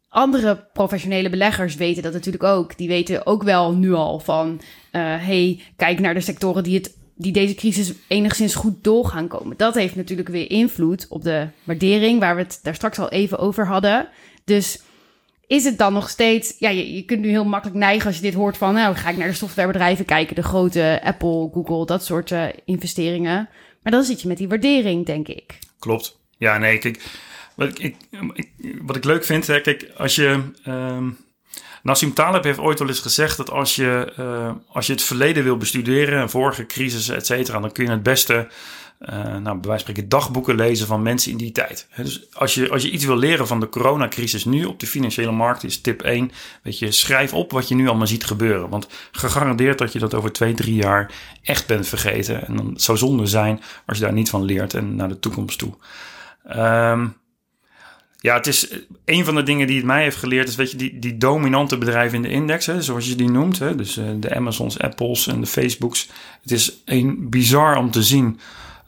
[0.09, 2.77] andere professionele beleggers weten dat natuurlijk ook.
[2.77, 6.93] Die weten ook wel nu al van, uh, hey, kijk naar de sectoren die het
[7.17, 9.57] die deze crisis enigszins goed door gaan komen.
[9.57, 13.39] Dat heeft natuurlijk weer invloed op de waardering, waar we het daar straks al even
[13.39, 14.07] over hadden.
[14.43, 14.81] Dus
[15.47, 16.55] is het dan nog steeds...
[16.59, 18.73] Ja, je, je kunt nu heel makkelijk neigen als je dit hoort van...
[18.73, 23.49] nou, ga ik naar de softwarebedrijven kijken, de grote Apple, Google, dat soort uh, investeringen.
[23.83, 25.59] Maar dan zit je met die waardering, denk ik.
[25.79, 26.19] Klopt.
[26.37, 27.03] Ja, nee, kijk...
[27.55, 27.95] Wat ik,
[28.81, 30.41] wat ik leuk vind, hè, kijk, als je...
[30.67, 31.17] Um,
[31.83, 35.43] Nassim Taleb heeft ooit wel eens gezegd dat als je, uh, als je het verleden
[35.43, 38.47] wil bestuderen, vorige crisis, et cetera, dan kun je het beste
[39.09, 41.87] uh, nou, bij wijze van spreken dagboeken lezen van mensen in die tijd.
[41.95, 45.31] dus als je, als je iets wil leren van de coronacrisis nu op de financiële
[45.31, 46.31] markt, is tip 1,
[46.63, 48.69] weet je, schrijf op wat je nu allemaal ziet gebeuren.
[48.69, 52.47] Want gegarandeerd dat je dat over twee, drie jaar echt bent vergeten.
[52.47, 55.57] En dan zou zonde zijn als je daar niet van leert en naar de toekomst
[55.57, 55.73] toe.
[56.55, 57.15] Um,
[58.25, 58.67] ja, het is
[59.05, 61.77] een van de dingen die het mij heeft geleerd, is weet je, die, die dominante
[61.77, 65.39] bedrijven in de index, zoals je die noemt, hè, dus uh, de Amazons, Apples en
[65.39, 66.09] de Facebooks.
[66.41, 68.39] Het is een bizar om te zien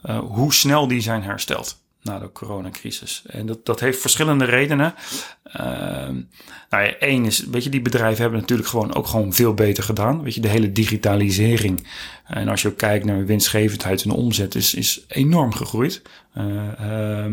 [0.06, 3.22] uh, hoe snel die zijn hersteld na de coronacrisis.
[3.26, 4.94] En dat, dat heeft verschillende redenen.
[5.60, 6.08] Uh,
[6.70, 10.22] nou één is, weet je, die bedrijven hebben natuurlijk gewoon ook gewoon veel beter gedaan.
[10.22, 11.86] Weet je, de hele digitalisering.
[12.24, 16.02] En als je kijkt naar winstgevendheid en omzet, is, is enorm gegroeid.
[16.36, 17.24] Uh,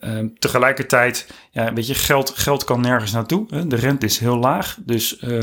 [0.00, 3.46] Uh, tegelijkertijd, ja, weet je, geld, geld kan nergens naartoe.
[3.50, 3.66] Hè?
[3.66, 4.78] De rente is heel laag.
[4.80, 5.42] Dus uh,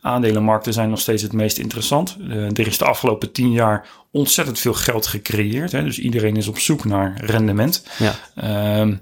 [0.00, 2.16] aandelenmarkten zijn nog steeds het meest interessant.
[2.20, 5.72] Uh, er is de afgelopen tien jaar ontzettend veel geld gecreëerd.
[5.72, 5.82] Hè?
[5.82, 7.86] Dus iedereen is op zoek naar rendement.
[7.98, 8.14] Ja.
[8.34, 8.94] Ehm,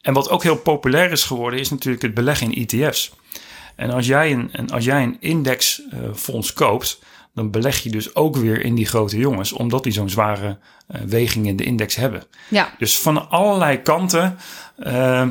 [0.00, 3.12] en wat ook heel populair is geworden, is natuurlijk het beleggen in ETF's.
[3.76, 7.00] En als jij een, als jij een indexfonds koopt,
[7.36, 10.58] dan beleg je dus ook weer in die grote jongens, omdat die zo'n zware
[10.94, 12.22] uh, weging in de index hebben.
[12.48, 12.74] Ja.
[12.78, 14.38] Dus van allerlei kanten
[14.78, 15.28] uh,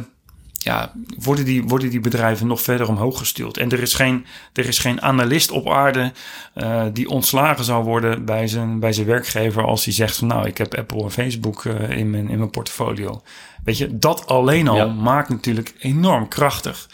[0.51, 3.57] ja, worden, die, worden die bedrijven nog verder omhoog gestuurd.
[3.57, 6.11] En er is geen, er is geen analist op aarde
[6.55, 10.47] uh, die ontslagen zou worden bij zijn, bij zijn werkgever als hij zegt van nou,
[10.47, 13.21] ik heb Apple en Facebook in, mijn, in mijn portfolio.
[13.63, 14.85] Weet je, dat alleen al ja.
[14.85, 16.87] maakt natuurlijk enorm krachtig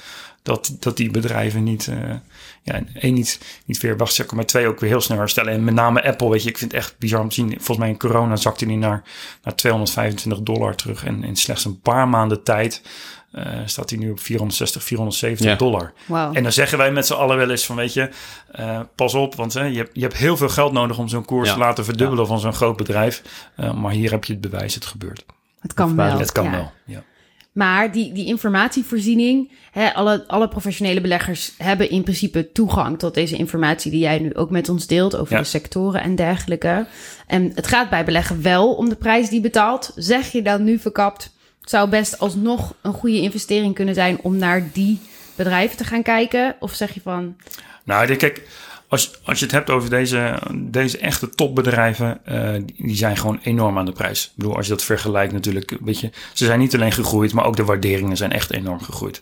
[0.43, 2.15] dat, dat die bedrijven niet, uh,
[2.61, 5.53] ja, één niet, niet weer wachtzekken, maar twee ook weer heel snel herstellen.
[5.53, 7.49] En met name Apple, weet je, ik vind het echt bizar om te zien.
[7.49, 9.03] Volgens mij in corona zakte die naar,
[9.43, 11.05] naar 225 dollar terug.
[11.05, 12.81] En in slechts een paar maanden tijd
[13.31, 15.55] uh, staat hij nu op 460, 470 ja.
[15.55, 15.93] dollar.
[16.05, 16.37] Wow.
[16.37, 18.09] En dan zeggen wij met z'n allen wel eens van, weet je,
[18.59, 21.25] uh, pas op, want uh, je, hebt, je hebt heel veel geld nodig om zo'n
[21.25, 21.53] koers ja.
[21.53, 22.29] te laten verdubbelen ja.
[22.29, 23.21] van zo'n groot bedrijf.
[23.75, 25.25] maar hier heb je het bewijs, het gebeurt.
[25.59, 26.19] Het kan wel.
[26.19, 27.03] Het kan wel, ja.
[27.51, 33.35] Maar die, die informatievoorziening, hè, alle, alle professionele beleggers hebben in principe toegang tot deze
[33.35, 35.39] informatie die jij nu ook met ons deelt over Ja.
[35.39, 36.85] de sectoren en dergelijke.
[37.27, 39.91] En het gaat bij beleggen wel om de prijs die betaalt.
[39.95, 44.69] Zeg je dan nu verkapt, zou best alsnog een goede investering kunnen zijn om naar
[44.73, 44.99] die
[45.35, 46.55] bedrijven te gaan kijken?
[46.59, 47.35] Of zeg je van,
[47.85, 48.47] Nou, kijk,
[48.91, 53.77] als, als je het hebt over deze, deze echte topbedrijven, eh, die- zijn gewoon enorm
[53.77, 54.25] aan de prijs.
[54.25, 57.45] Ik bedoel, als je dat vergelijkt natuurlijk, weet je, ze zijn niet alleen gegroeid, maar
[57.45, 59.21] ook de waarderingen zijn echt enorm gegroeid.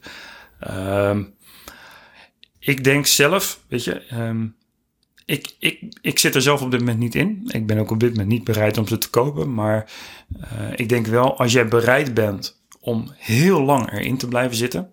[0.60, 1.24] Ehm,
[2.60, 4.46] ik denk zelf, weet je, ehm,
[5.26, 7.42] ik, ik, ik zit er zelf op dit moment niet in.
[7.48, 9.54] Ik ben ook op dit moment niet bereid om ze te kopen.
[9.54, 9.92] Maar
[10.42, 14.92] eh, ik denk wel, als jij bereid bent om heel lang erin te blijven zitten.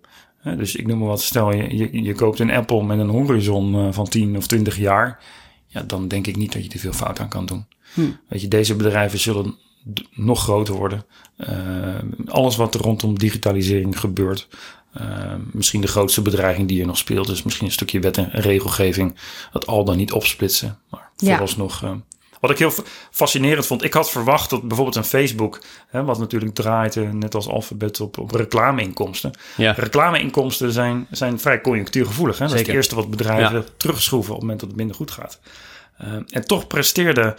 [0.54, 3.74] Dus ik noem maar wat, stel je, je, je koopt een Apple met een horizon
[3.74, 5.18] eh, van 10 of 20 jaar.
[5.66, 7.66] Ja, dan denk ik niet dat je er veel fout aan kan doen.
[8.28, 9.54] Weet je, deze bedrijven zullen
[10.14, 11.04] nog groter worden.
[11.36, 11.94] Eh,
[12.26, 14.48] alles wat er rondom digitalisering gebeurt.
[14.92, 18.30] eh, misschien de grootste bedreiging die er nog speelt, is misschien een stukje wet en
[18.30, 19.14] regelgeving.
[19.52, 20.78] Dat al dan niet opsplitsen.
[20.90, 21.28] Maar Ja.
[21.30, 21.82] vooralsnog.
[22.40, 26.18] Wat ik heel fa- fascinerend vond, ik had verwacht dat bijvoorbeeld een Facebook, hè, wat
[26.18, 29.32] natuurlijk draait, eh, net als Alphabet, op, op reclameinkomsten.
[29.56, 29.72] Ja.
[29.72, 32.38] Reclameinkomsten zijn, zijn vrij conjunctuurgevoelig.
[32.38, 32.44] Hè?
[32.44, 32.74] Dat is Zeker.
[32.74, 33.64] het eerste wat bedrijven Ja.
[33.76, 35.40] terugschroeven op het moment dat het minder goed gaat.
[35.96, 37.36] Eh, en toch presteerde,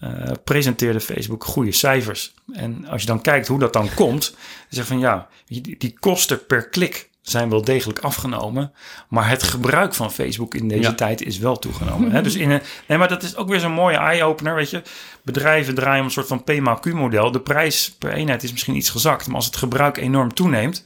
[0.00, 0.10] eh,
[0.44, 2.34] presenteerde Facebook goede cijfers.
[2.52, 5.76] En als je dan kijkt hoe dat dan komt, dan zeg je van ja, die,
[5.78, 8.72] die kosten per klik zijn wel degelijk afgenomen,
[9.08, 10.94] maar het gebruik van Facebook in deze Ja.
[10.94, 12.10] tijd is wel toegenomen.
[12.12, 12.22] hè?
[12.22, 14.82] Dus in een, nee, maar dat is ook weer zo'n mooie eye-opener, weet je.
[15.22, 17.30] Bedrijven draaien om een soort van PMAQ-model.
[17.30, 20.84] De prijs per eenheid is misschien iets gezakt, maar als het gebruik enorm toeneemt,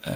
[0.00, 0.12] eh,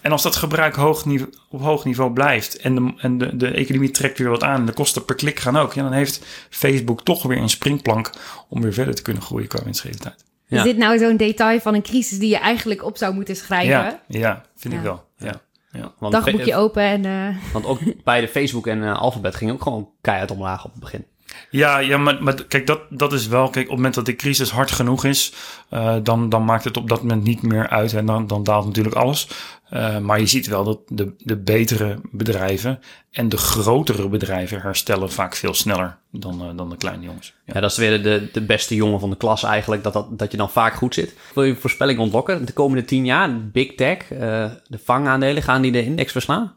[0.00, 3.48] en als dat gebruik hoog niveau, op hoog niveau blijft en, de, en de, de
[3.50, 6.24] economie trekt weer wat aan en de kosten per klik gaan ook, ja, dan heeft
[6.50, 8.10] Facebook toch weer een springplank
[8.48, 10.24] om weer verder te kunnen groeien qua winstgevendheid.
[10.50, 10.56] Ja.
[10.56, 13.70] is dit nou zo'n detail van een crisis die je eigenlijk op zou moeten schrijven?
[13.70, 15.04] Ja, ja, vind ik wel.
[15.16, 15.40] Ja.
[15.72, 15.92] Ja.
[15.98, 17.04] Want, Dagboekje open en...
[17.04, 20.70] eh, want ook bij de Facebook en eh, Alphabet ging ook gewoon keihard omlaag op
[20.70, 21.04] het begin.
[21.50, 23.48] Ja, ja maar, maar kijk, dat, dat is wel.
[23.50, 25.32] Kijk, op het moment dat de crisis hard genoeg is,
[25.68, 27.94] eh, dan, dan maakt het op dat moment niet meer uit.
[27.94, 29.28] En dan, dan daalt natuurlijk alles.
[29.70, 32.80] Eh, maar je ziet wel dat de, de betere bedrijven
[33.10, 37.34] en de grotere bedrijven herstellen vaak veel sneller dan, eh, dan de kleine jongens.
[37.44, 37.52] Ja.
[37.54, 40.30] Ja, dat is weer de, de beste jongen van de klas eigenlijk, dat, dat, dat
[40.30, 41.14] je dan vaak goed zit.
[41.34, 42.44] Wil je voorspelling ontlokken?
[42.44, 46.54] De komende tien jaar, Big Tech, eh, de vangaandelen, gaan die de index verslaan?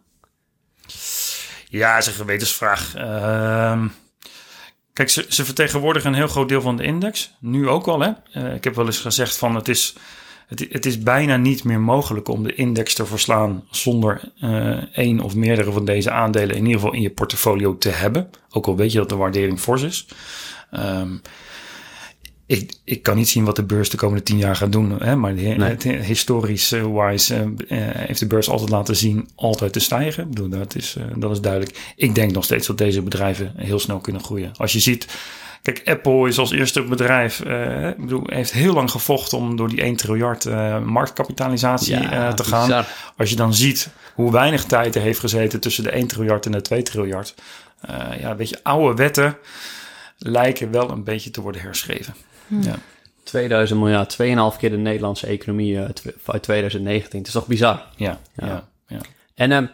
[1.69, 2.95] Ja, is een gewetensvraag.
[2.95, 3.87] Ehm,
[4.93, 7.33] kijk, ze, ze vertegenwoordigen een heel groot deel van de index.
[7.39, 8.11] Nu ook al, hè.
[8.53, 9.95] Ik heb wel eens gezegd van het is,
[10.47, 15.19] het, het is bijna niet meer mogelijk om de index te verslaan zonder eh één
[15.19, 18.29] of meerdere van deze aandelen in ieder geval in je portfolio te hebben.
[18.49, 20.07] Ook al weet je dat de waardering fors is.
[20.71, 21.11] Ehm,
[22.45, 24.91] ik, ik kan niet zien wat de beurs de komende tien jaar gaat doen.
[25.03, 25.15] Hè?
[25.15, 25.69] Maar he- Nee.
[25.69, 30.23] het, historisch eh, wise eh, heeft de beurs altijd laten zien altijd te stijgen.
[30.23, 31.93] Ik bedoel, dat, is, dat is duidelijk.
[31.95, 34.51] Ik denk nog steeds dat deze bedrijven heel snel kunnen groeien.
[34.57, 35.07] Als je ziet,
[35.63, 39.69] kijk, Apple is als eerste bedrijf, eh, ik bedoel, heeft heel lang gevochten om door
[39.69, 42.67] die 1 triljard eh, marktkapitalisatie eh, te gaan.
[42.67, 42.85] bizar.
[43.17, 46.51] Als je dan ziet hoe weinig tijd er heeft gezeten tussen de 1 triljard en
[46.51, 47.35] de 2 triljard.
[47.81, 49.37] eh, ja, weet je, oude wetten
[50.17, 52.15] lijken wel een beetje te worden herschreven.
[52.47, 52.75] Ja.
[53.23, 54.17] 2000 miljard,
[54.53, 56.03] 2,5 keer de Nederlandse economie uit
[56.41, 57.17] 2019.
[57.19, 57.85] Het is toch bizar?
[57.95, 58.45] Ja, Ja.
[58.47, 58.99] ja, ja.
[59.35, 59.69] En ehm, we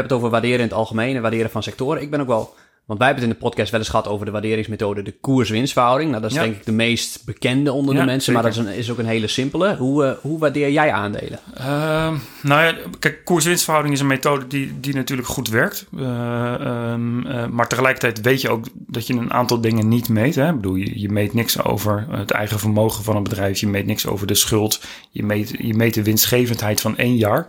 [0.00, 2.02] hebben het over waarderen in het algemeen en waarderen van sectoren.
[2.02, 2.54] Ik ben ook wel,
[2.86, 6.10] want wij hebben het in de podcast wel eens gehad over de waarderingsmethode, de koers-winstverhouding.
[6.10, 6.42] Nou, dat is Ja.
[6.42, 8.98] denk ik de meest bekende onder Ja, de mensen, maar dat is, een, is ook
[8.98, 9.76] een hele simpele.
[9.76, 11.38] Hoe, eh, hoe waardeer jij aandelen?
[11.54, 15.86] Ehm, nou ja, kijk, koers-winstverhouding is een methode die, die natuurlijk goed werkt.
[15.98, 20.34] Eh, ehm, eh, maar tegelijkertijd weet je ook dat je een aantal dingen niet meet.
[20.34, 20.48] Hè?
[20.48, 23.60] Ik bedoel, je, je meet niks over het eigen vermogen van een bedrijf.
[23.60, 24.80] Je meet niks over de schuld.
[25.10, 27.46] Je meet, je meet de winstgevendheid van één jaar.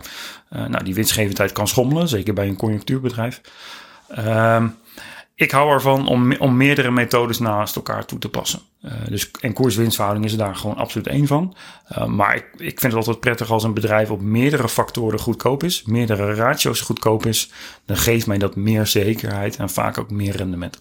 [0.50, 3.40] Nou, die winstgevendheid kan schommelen, zeker bij een conjunctuurbedrijf.
[4.08, 4.66] Ehm,
[5.36, 8.60] ik hou ervan om, om meerdere methodes naast elkaar toe te passen.
[8.80, 11.56] Eh, dus, en koers-winstverhouding is er daar gewoon absoluut één van.
[11.92, 15.62] Uh, maar ik, ik vind het altijd prettig als een bedrijf op meerdere factoren goedkoop
[15.62, 17.50] is, meerdere ratio's goedkoop is.
[17.84, 20.78] Dan geeft mij dat meer zekerheid en vaak ook meer rendement.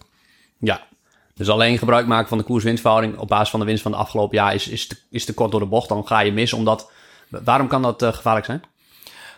[0.60, 0.88] Ja,
[1.34, 4.38] dus alleen gebruik maken van de koers-winstverhouding op basis van de winst van de afgelopen
[4.38, 5.89] jaar is, is, te, is te kort door de bocht.
[5.89, 6.91] Dan ga je mis, omdat...
[7.30, 8.63] Waarom kan dat uh, gevaarlijk zijn?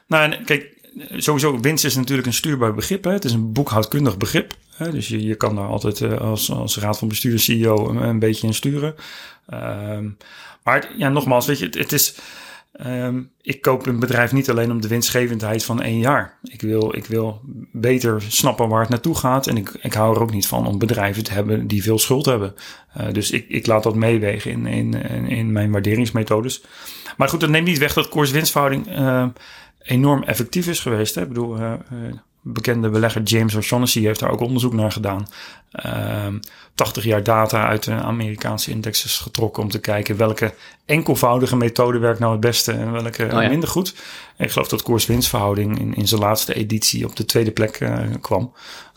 [0.08, 0.78] Nou, en kijk,
[1.16, 3.04] sowieso winst is natuurlijk een stuurbaar begrip.
[3.04, 3.12] Hè?
[3.12, 4.54] Het is een boekhoudkundig begrip.
[4.78, 8.48] Dus je, je kan daar altijd uh, als, als raad van bestuur, CEO, een, beetje
[8.48, 8.96] in sturen.
[9.54, 10.18] Um,
[10.64, 12.20] maar ja, nogmaals, weet je, het, is...
[12.86, 16.38] Um, ik koop een bedrijf niet alleen om de winstgevendheid van één jaar.
[16.44, 19.48] Ik wil, ik wil beter snappen waar het naartoe gaat.
[19.48, 22.26] En ik, ik hou er ook niet van om bedrijven te hebben die veel schuld
[22.26, 22.56] hebben.
[22.98, 24.94] Uh, dus ik, ik laat dat meewegen in, in,
[25.28, 26.64] in mijn waarderingsmethodes.
[27.18, 29.28] Maar goed, dat neemt niet weg dat koers-winstverhouding uh,
[29.82, 31.16] enorm effectief is geweest.
[31.16, 31.22] Hè?
[31.22, 31.74] Ik bedoel, uh,
[32.48, 35.28] bekende belegger James O'Shaughnessy heeft daar ook onderzoek naar gedaan.
[36.78, 40.54] 80 ehm, jaar data uit de Amerikaanse indexes getrokken om te kijken welke
[40.86, 43.96] enkelvoudige methode werkt nou het beste en welke oh minder goed.
[44.38, 48.00] En ik geloof dat koers-winstverhouding in, in zijn laatste editie op de tweede plek uh,
[48.22, 48.54] kwam.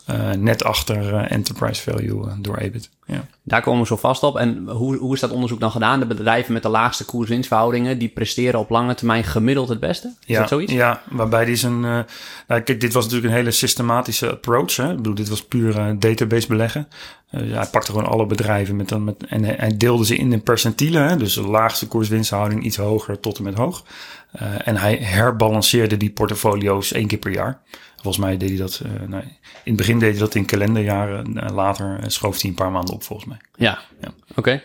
[0.09, 2.89] Uh, net achter uh, enterprise value door EBIT.
[3.05, 3.25] Ja.
[3.43, 4.37] Daar komen we zo vast op.
[4.37, 5.99] En hoe, hoe is dat onderzoek dan gedaan?
[5.99, 10.07] De bedrijven met de laagste koers-winstverhoudingen, die presteren op lange termijn gemiddeld het beste?
[10.07, 10.71] Is ja, dat zoiets?
[10.71, 11.73] Ja, waarbij die zijn...
[11.73, 11.99] Uh,
[12.47, 14.75] nou, kijk, dit was natuurlijk een hele systematische approach.
[14.75, 14.89] Hè?
[14.89, 16.87] Ik bedoel, dit was puur database beleggen.
[17.31, 20.43] Uh, hij pakte gewoon alle bedrijven met, dan met, en hij deelde ze in in
[20.43, 21.07] percentielen.
[21.07, 21.17] Hè?
[21.17, 23.85] Dus de laagste koers-winstverhouding iets hoger tot en met hoog.
[24.41, 27.61] Uh, en hij herbalanceerde die portfolio's één keer per jaar.
[27.95, 29.29] Volgens mij deed hij dat, uh, nou, in
[29.63, 31.53] het begin deed hij dat in kalenderjaren.
[31.53, 33.37] Later schoof hij een paar maanden op, volgens mij.
[33.55, 34.07] Ja, ja.
[34.29, 34.39] oké.
[34.39, 34.63] Okay.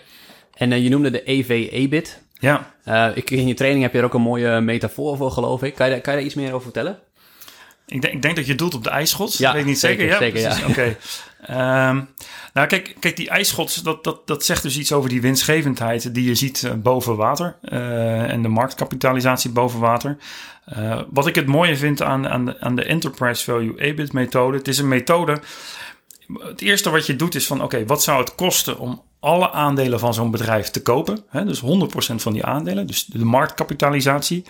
[0.55, 2.23] En je noemde de EV-EBIT.
[2.39, 2.75] Ja.
[3.15, 5.75] ik, in je training heb je er ook een mooie metafoor voor, geloof ik.
[5.75, 6.99] Kan je, kan je daar iets meer over vertellen?
[7.87, 9.39] Ik denk, ik denk dat je doelt op de ijsschots.
[9.39, 10.17] Ja, ik weet niet zeker.
[10.17, 10.61] zeker ja, ja.
[10.61, 10.71] Oké.
[10.71, 10.97] Okay.
[11.51, 12.09] Um,
[12.53, 16.25] nou, kijk, kijk die ijsschots, dat, dat, dat zegt dus iets over die winstgevendheid die
[16.25, 17.57] je ziet uh, boven water.
[17.63, 20.17] Uh, en de marktkapitalisatie boven water.
[20.79, 24.57] Uh, wat ik het mooie vind aan, aan, de, aan de Enterprise Value EBIT methode.
[24.57, 25.41] Het is een methode.
[26.39, 29.99] Het eerste wat je doet is van, oké, wat zou het kosten om alle aandelen
[29.99, 31.25] van zo'n bedrijf te kopen?
[31.29, 31.45] Hè?
[31.45, 31.65] Dus 100%
[32.15, 34.45] van die aandelen, dus de marktkapitalisatie.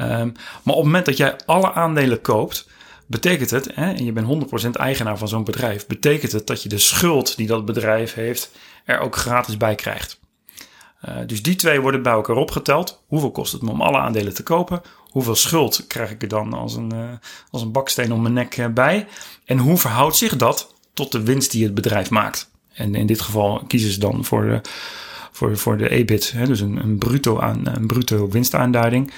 [0.00, 2.68] Um, maar op het moment dat jij alle aandelen koopt,
[3.14, 6.68] betekent het, hè, en je bent 100% eigenaar van zo'n bedrijf, betekent het dat je
[6.68, 8.50] de schuld die dat bedrijf heeft
[8.84, 10.20] er ook gratis bij krijgt.
[11.08, 13.02] Uh, dus die twee worden bij elkaar opgeteld.
[13.06, 14.82] Hoeveel kost het me om alle aandelen te kopen?
[14.98, 17.10] Hoeveel schuld krijg ik er dan als een, uh,
[17.50, 19.06] als een baksteen om mijn nek uh, bij?
[19.44, 22.50] En hoe verhoudt zich dat tot de winst die het bedrijf maakt?
[22.72, 24.60] En in dit geval kiezen ze dan voor de,
[25.32, 29.12] voor, voor de EBIT, hè, dus een, een, bruto aan, een bruto winstaanduiding.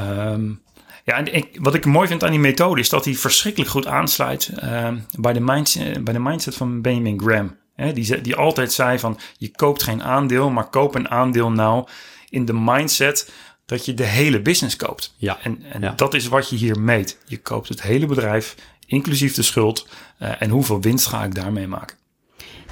[0.00, 0.61] Um,
[1.04, 3.86] ja, en ik, wat ik mooi vind aan die methode is dat hij verschrikkelijk goed
[3.86, 4.88] aansluit uh,
[5.18, 7.56] bij, de mindset, bij de mindset van Benjamin Graham.
[7.74, 11.86] Hè, die, die altijd zei van je koopt geen aandeel, maar koop een aandeel nou
[12.28, 13.32] in de mindset
[13.66, 15.14] dat je de hele business koopt.
[15.16, 15.38] Ja.
[15.42, 15.92] En, en ja.
[15.96, 17.18] dat is wat je hier meet.
[17.26, 18.54] Je koopt het hele bedrijf,
[18.86, 19.88] inclusief de schuld.
[20.22, 21.96] Uh, en hoeveel winst ga ik daarmee maken?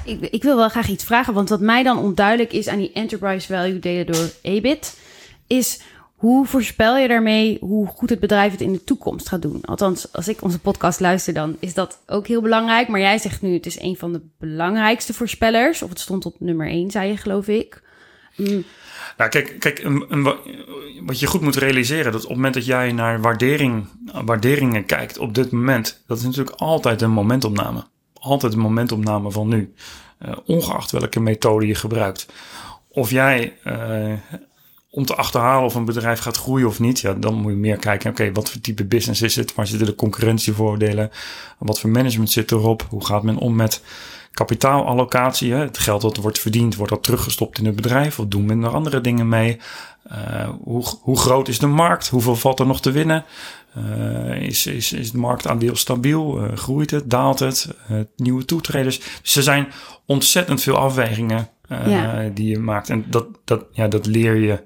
[0.05, 2.93] Ik, ik, wil wel graag iets vragen, want wat mij dan onduidelijk is aan die
[2.93, 4.99] enterprise value delen door EBIT,
[5.47, 5.81] is
[6.20, 9.64] hoe voorspel je daarmee hoe goed het bedrijf het in de toekomst gaat doen?
[9.64, 12.88] Althans, als ik onze podcast luister, dan is dat ook heel belangrijk.
[12.88, 15.83] Maar jij zegt nu, het is een van de belangrijkste voorspellers.
[15.83, 17.83] Of het stond op nummer 1, zei je, geloof ik.
[18.37, 18.64] Mm.
[19.16, 20.22] Nou, kijk, kijk een,
[21.06, 23.87] wat je goed moet realiseren, dat op het moment dat jij naar waardering,
[24.24, 27.85] waarderingen kijkt op dit moment, dat is natuurlijk altijd een momentopname.
[28.14, 29.74] Altijd een momentopname van nu.
[30.26, 32.26] Uh, ongeacht welke methode je gebruikt.
[32.88, 34.12] Of jij uh,
[34.90, 37.76] om te achterhalen of een bedrijf gaat groeien of niet, ja, dan moet je meer
[37.76, 39.55] kijken, oké, wat voor type business is het?
[39.55, 41.11] Waar zitten de concurrentievoordelen?
[41.59, 42.87] Wat voor management zit erop?
[42.88, 43.83] Hoe gaat men om met
[44.33, 45.53] kapitaalallocatie?
[45.53, 48.18] Het geld dat wordt verdiend, wordt dat teruggestopt in het bedrijf?
[48.18, 49.61] Of doen men er andere dingen mee?
[50.12, 50.48] Uh,
[51.03, 52.09] hoe, groot is de markt?
[52.09, 53.24] Hoeveel valt er nog te winnen?
[53.79, 56.44] Uh, is, is, is de marktaandeel stabiel?
[56.44, 57.11] Uh, groeit het?
[57.11, 57.68] Daalt het?
[58.16, 59.00] nieuwe toetreders?
[59.22, 59.72] Dus er zijn
[60.07, 61.48] ontzettend veel afwegingen
[61.87, 62.28] ja.
[62.35, 62.90] die je maakt.
[62.90, 64.62] En dat, dat, ja, dat leer je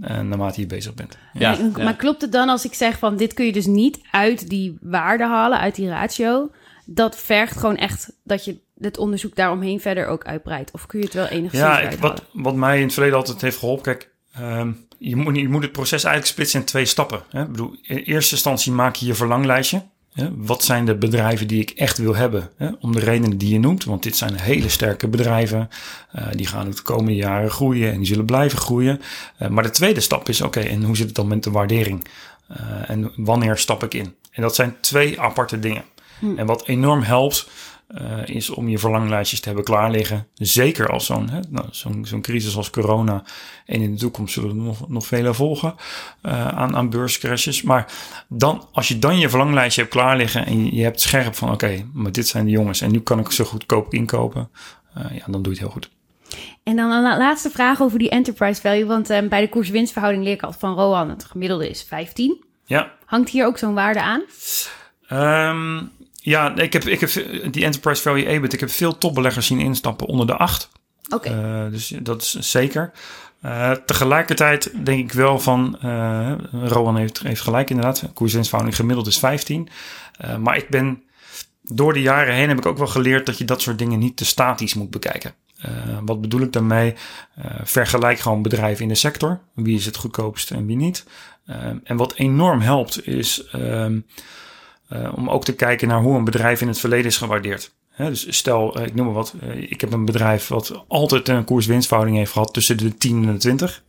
[0.00, 1.18] uh, naarmate je bezig bent.
[1.32, 1.52] Ja.
[1.52, 1.84] ja.
[1.84, 4.76] Maar klopt het dan als ik zeg van dit kun je dus niet uit die
[4.80, 6.50] waarde halen, uit die ratio?
[6.86, 10.70] Dat vergt gewoon echt dat je het onderzoek daaromheen verder ook uitbreidt.
[10.70, 13.40] Of kun je het wel enigszins Ja, ik, wat, wat mij in het verleden altijd
[13.40, 14.10] heeft geholpen, kijk,
[14.40, 17.22] um, je, moet, je moet het proces eigenlijk splitsen in twee stappen.
[17.30, 17.42] Hè?
[17.42, 19.82] Ik bedoel, in eerste instantie maak je je verlanglijstje.
[20.36, 22.50] Wat zijn de bedrijven die ik echt wil hebben?
[22.80, 23.84] Om de redenen die je noemt.
[23.84, 25.68] Want dit zijn hele sterke bedrijven.
[26.16, 29.00] Uh, die gaan de komende jaren groeien en die zullen blijven groeien.
[29.42, 31.50] Uh, maar de tweede stap is: oké, okay, en hoe zit het dan met de
[31.50, 32.06] waardering?
[32.50, 34.14] Uh, en wanneer stap ik in?
[34.32, 35.84] En dat zijn twee aparte dingen.
[36.18, 36.38] Hm.
[36.38, 37.48] En wat enorm helpt,
[38.00, 40.26] uh, is om je verlanglijstjes te hebben klaar liggen.
[40.34, 43.24] Zeker als zo'n nou, zo'n zo'n crisis als corona.
[43.66, 45.74] En in de toekomst zullen er nog, nog vele volgen
[46.22, 47.62] uh, aan, aan beurscrashes.
[47.62, 47.92] Maar
[48.28, 51.64] dan, als je dan je verlanglijstje hebt klaar liggen en je, hebt scherp van oké,
[51.64, 54.50] okay, maar dit zijn de jongens en nu kan ik ze goedkoop inkopen.
[54.98, 55.90] Uh, ja, dan doe je het heel goed.
[56.62, 58.86] En dan een laatste vraag over die enterprise value.
[58.86, 62.44] Want uh, bij de koers-winstverhouding leer ik altijd van Rohan, het gemiddelde is 15.
[62.64, 62.92] Ja.
[63.04, 64.22] Hangt hier ook zo'n waarde aan?
[65.10, 65.90] Um,
[66.24, 67.10] ja, ik heb, ik heb
[67.52, 68.52] die Enterprise Value EBIT.
[68.52, 70.70] Ik heb veel topbeleggers zien instappen onder de 8.
[71.10, 71.28] Oké.
[71.28, 71.64] Okay.
[71.64, 72.92] Uh, dus dat is zeker.
[73.44, 78.04] Uh, tegelijkertijd denk ik wel van, uh, Rowan heeft, heeft gelijk inderdaad.
[78.14, 79.68] Koerswinstverhouding gemiddeld is 15.
[80.38, 81.02] maar ik ben,
[81.62, 84.16] door de jaren heen heb ik ook wel geleerd dat je dat soort dingen niet
[84.16, 85.34] te statisch moet bekijken.
[86.04, 86.94] wat bedoel ik daarmee?
[87.62, 89.40] vergelijk gewoon bedrijven in de sector.
[89.54, 91.04] Wie is het goedkoopst en wie niet.
[91.84, 93.44] en wat enorm helpt is
[94.92, 97.72] ehm, om ook te kijken naar hoe een bedrijf in het verleden is gewaardeerd.
[97.96, 99.34] dus stel, ik noem maar wat,
[99.68, 103.38] ik heb een bedrijf wat altijd een koers-winstverhouding heeft gehad tussen de 10 en de
[103.38, 103.82] 20.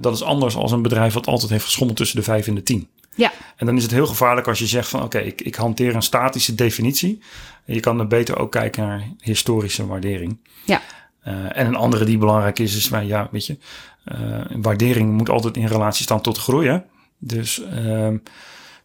[0.00, 2.62] dat is anders als een bedrijf wat altijd heeft geschommeld tussen de 5 en de
[2.62, 2.88] 10.
[3.14, 3.32] Ja.
[3.56, 6.02] En dan is het heel gevaarlijk als je zegt van oké, ik, ik hanteer een
[6.02, 7.22] statische definitie.
[7.64, 10.38] Je kan er beter ook kijken naar historische waardering.
[10.64, 10.82] Ja.
[11.26, 13.58] Uh, en een andere die belangrijk is, is maar ja, weet je,
[14.04, 16.84] uh, waardering moet altijd in relatie staan tot groeien.
[17.18, 18.08] Dus uh,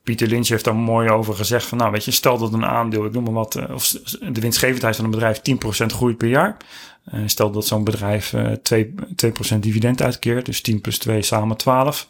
[0.10, 3.05] Pieter Lynch heeft daar mooi over gezegd van nou weet je, stel dat een aandeel,
[3.05, 3.88] ik noem maar wat, uh, of
[4.32, 5.41] de winstgevendheid van een bedrijf
[5.84, 6.57] 10% groeit per jaar.
[7.26, 8.34] stel dat zo'n bedrijf
[8.64, 8.93] 2,
[9.55, 12.07] 2% dividend uitkeert, dus 10 plus 2 samen 12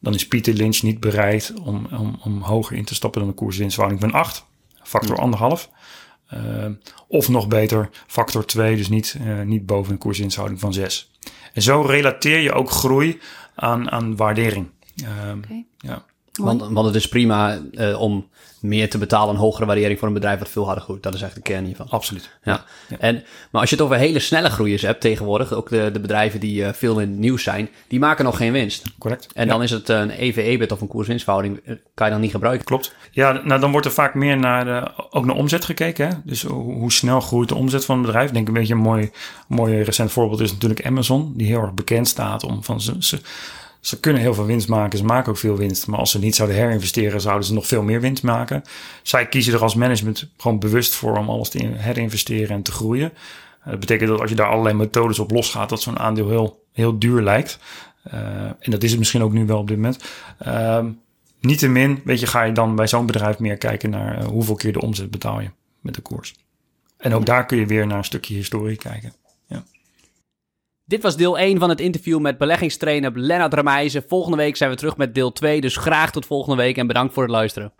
[0.00, 3.36] dan is Pieter Lynch niet bereid om, om, om hoger in te stappen dan een
[3.36, 4.44] koerswinstverhouding van 8,
[4.82, 5.70] factor anderhalf.
[6.34, 6.66] Uh,
[7.08, 11.10] of nog beter, factor 2, dus niet, niet boven een koerswinstverhouding van 6.
[11.52, 13.20] En zo relateer je ook groei
[13.54, 14.68] aan, aan waardering.
[15.36, 15.66] Okay.
[15.78, 16.04] ja.
[16.40, 18.28] Want, want het is prima uh, om
[18.60, 21.02] meer te betalen, een hogere waardering voor een bedrijf wat veel harder groeit.
[21.02, 21.86] Dat is echt de kern hiervan.
[21.88, 22.30] Absoluut.
[22.42, 22.64] Ja.
[22.88, 22.96] ja.
[22.98, 23.14] En,
[23.50, 26.62] maar als je het over hele snelle groeiers hebt tegenwoordig, ook de, de bedrijven die
[26.62, 28.84] uh, veel in het nieuws zijn, die maken nog geen winst.
[28.98, 29.28] Correct.
[29.34, 32.66] En dan is het een EV-EBIT of een koers-winstverhouding, eh, kan je dan niet gebruiken.
[32.66, 32.94] Klopt.
[33.10, 36.08] Ja, nou dan wordt er vaak meer naar ook naar omzet gekeken.
[36.08, 36.14] Hè?
[36.24, 38.28] Dus hoe, hoe, snel groeit de omzet van een bedrijf.
[38.28, 39.10] Ik denk een beetje een mooi,
[39.48, 43.20] mooi recent voorbeeld is natuurlijk Amazon, die heel erg bekend staat om van ze
[43.80, 45.86] ze kunnen heel veel winst maken, ze maken ook veel winst.
[45.86, 48.62] Maar als ze niet zouden herinvesteren, zouden ze nog veel meer winst maken.
[49.02, 53.12] Zij kiezen er als management gewoon bewust voor om alles te herinvesteren en te groeien.
[53.60, 56.64] Eh, dat betekent dat als je daar allerlei methodes op losgaat, dat zo'n aandeel heel,
[56.72, 57.58] heel duur lijkt.
[58.14, 60.04] Uh, en dat is het misschien ook nu wel op dit moment.
[60.46, 60.84] Uh,
[61.40, 64.72] Niettemin, weet je, ga je dan bij zo'n bedrijf meer kijken naar uh, hoeveel keer
[64.72, 65.50] de omzet betaal je
[65.80, 66.34] met de koers.
[66.96, 69.12] En ook daar kun je weer naar een stukje historie kijken.
[70.90, 74.04] Dit was deel 1 van het interview met beleggingstrainer Lennart Remijzen.
[74.08, 77.14] Volgende week zijn we terug met deel 2, dus graag tot volgende week en bedankt
[77.14, 77.72] voor het luisteren.